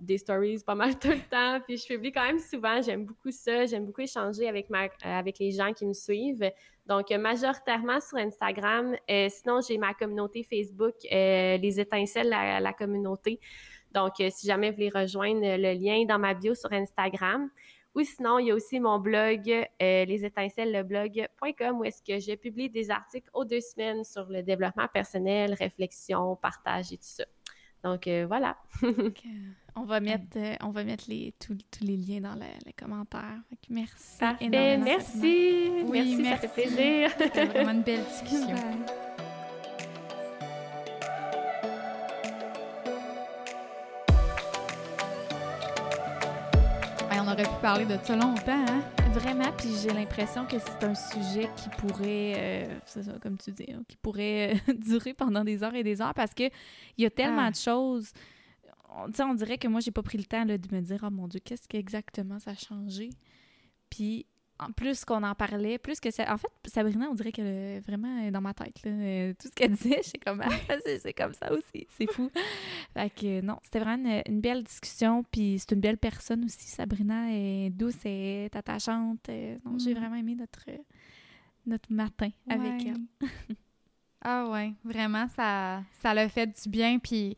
[0.00, 2.80] des stories pas mal tout le temps, puis je publie quand même souvent.
[2.82, 3.66] J'aime beaucoup ça.
[3.66, 6.50] J'aime beaucoup échanger avec, les gens qui me suivent.
[6.86, 8.96] Donc, majoritairement sur Instagram.
[9.28, 13.40] Sinon, j'ai ma communauté Facebook, Les Étincelles, la, la communauté.
[13.92, 17.50] Donc, si jamais vous voulez rejoindre, le lien est dans ma bio sur Instagram.
[17.98, 19.50] Ou sinon, il y a aussi mon blog,
[19.82, 24.86] euh, lesétincellesleblog.com, où est-ce que je publie des articles aux deux semaines sur le développement
[24.86, 27.24] personnel, réflexion, partage et tout ça.
[27.82, 28.56] Donc, euh, voilà.
[28.82, 28.96] Donc,
[29.26, 29.28] euh,
[29.74, 33.40] on va mettre, euh, on va mettre les, tous, les liens dans le- les commentaires.
[33.68, 34.44] Merci Parfait.
[34.44, 34.84] énormément.
[34.84, 35.68] Merci.
[35.86, 37.10] Oui, merci, ça fait plaisir.
[37.18, 38.54] C'était vraiment une belle discussion.
[38.54, 39.07] Bye.
[47.38, 48.80] Aurait pu parler de ça longtemps, hein?
[49.12, 53.66] Vraiment, puis j'ai l'impression que c'est un sujet qui pourrait, euh, ça, comme tu dis,
[53.72, 56.44] hein, qui pourrait euh, durer pendant des heures et des heures parce que
[56.96, 57.50] il y a tellement Ah.
[57.50, 58.12] de choses.
[58.90, 61.10] On, on dirait que moi, j'ai pas pris le temps là, de me dire, oh
[61.10, 63.10] mon Dieu, qu'est-ce qu'exactement ça a changé?
[63.88, 64.26] Puis,
[64.76, 66.32] plus qu'on en parlait, plus que ça.
[66.32, 68.82] En fait, Sabrina, on dirait qu'elle est vraiment euh, dans ma tête.
[68.84, 68.90] Là.
[68.90, 71.86] Euh, Tout ce qu'elle disait, c'est comme, ah, c'est comme ça aussi.
[71.96, 72.30] C'est fou.
[72.94, 75.24] Fait que non, c'était vraiment une, une belle discussion.
[75.30, 76.68] Puis c'est une belle personne aussi.
[76.68, 79.28] Sabrina est douce, est attachante.
[79.28, 79.98] Euh, J'ai Mm.
[79.98, 80.64] vraiment aimé notre,
[81.66, 82.96] notre matin avec elle.
[84.20, 86.98] Ah ouais, vraiment, ça, ça l'a fait du bien.
[86.98, 87.36] Puis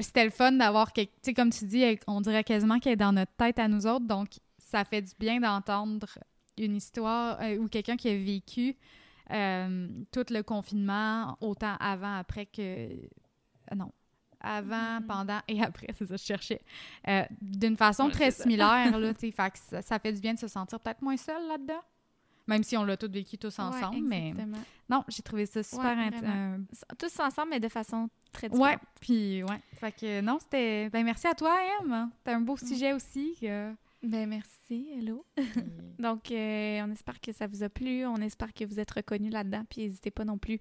[0.00, 3.12] c'était le fun d'avoir, tu sais, comme tu dis, on dirait quasiment qu'elle est dans
[3.12, 4.06] notre tête à nous autres.
[4.06, 4.28] Donc,
[4.58, 6.06] ça fait du bien d'entendre
[6.64, 8.76] une histoire euh, ou quelqu'un qui a vécu
[9.30, 12.62] euh, tout le confinement, autant avant, après que.
[12.62, 12.96] euh,
[13.76, 13.92] non.
[14.40, 15.06] Avant, Mhm.
[15.08, 16.60] pendant et après, c'est ça que je cherchais.
[17.08, 18.42] Euh, D'une façon Ouais, très c'est ça.
[18.44, 19.30] similaire, là, tu sais.
[19.32, 21.80] Fait que ça, ça fait du bien de se sentir peut-être moins seul là-dedans.
[22.46, 24.32] Même si on l'a tous vécu tous ensemble, Ouais, mais
[24.88, 26.64] non, j'ai trouvé ça super Ouais, int-
[26.98, 28.80] Tous ensemble, mais de façon très Ouais, différente.
[29.02, 29.60] puis ouais.
[29.74, 30.88] Fait que non, c'était.
[30.88, 32.08] Ben merci à toi, Em.
[32.24, 33.36] T'as un beau sujet aussi.
[34.02, 34.26] Ben
[34.70, 35.24] merci, hello.
[35.98, 38.06] Donc, euh, on espère que ça vous a plu.
[38.06, 39.62] On espère que vous êtes reconnus là-dedans.
[39.68, 40.60] Puis n'hésitez pas non plus,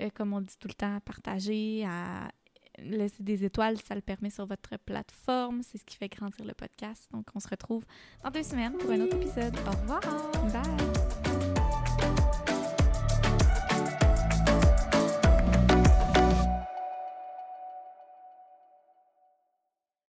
[0.00, 2.30] euh, comme on dit tout le temps, à partager, à
[2.78, 5.62] laisser des étoiles, ça le permet sur votre plateforme.
[5.62, 7.08] C'est ce qui fait grandir le podcast.
[7.12, 7.84] Donc, on se retrouve
[8.24, 9.54] dans deux semaines pour un autre épisode.
[9.66, 10.00] Au revoir!
[10.52, 11.29] Bye!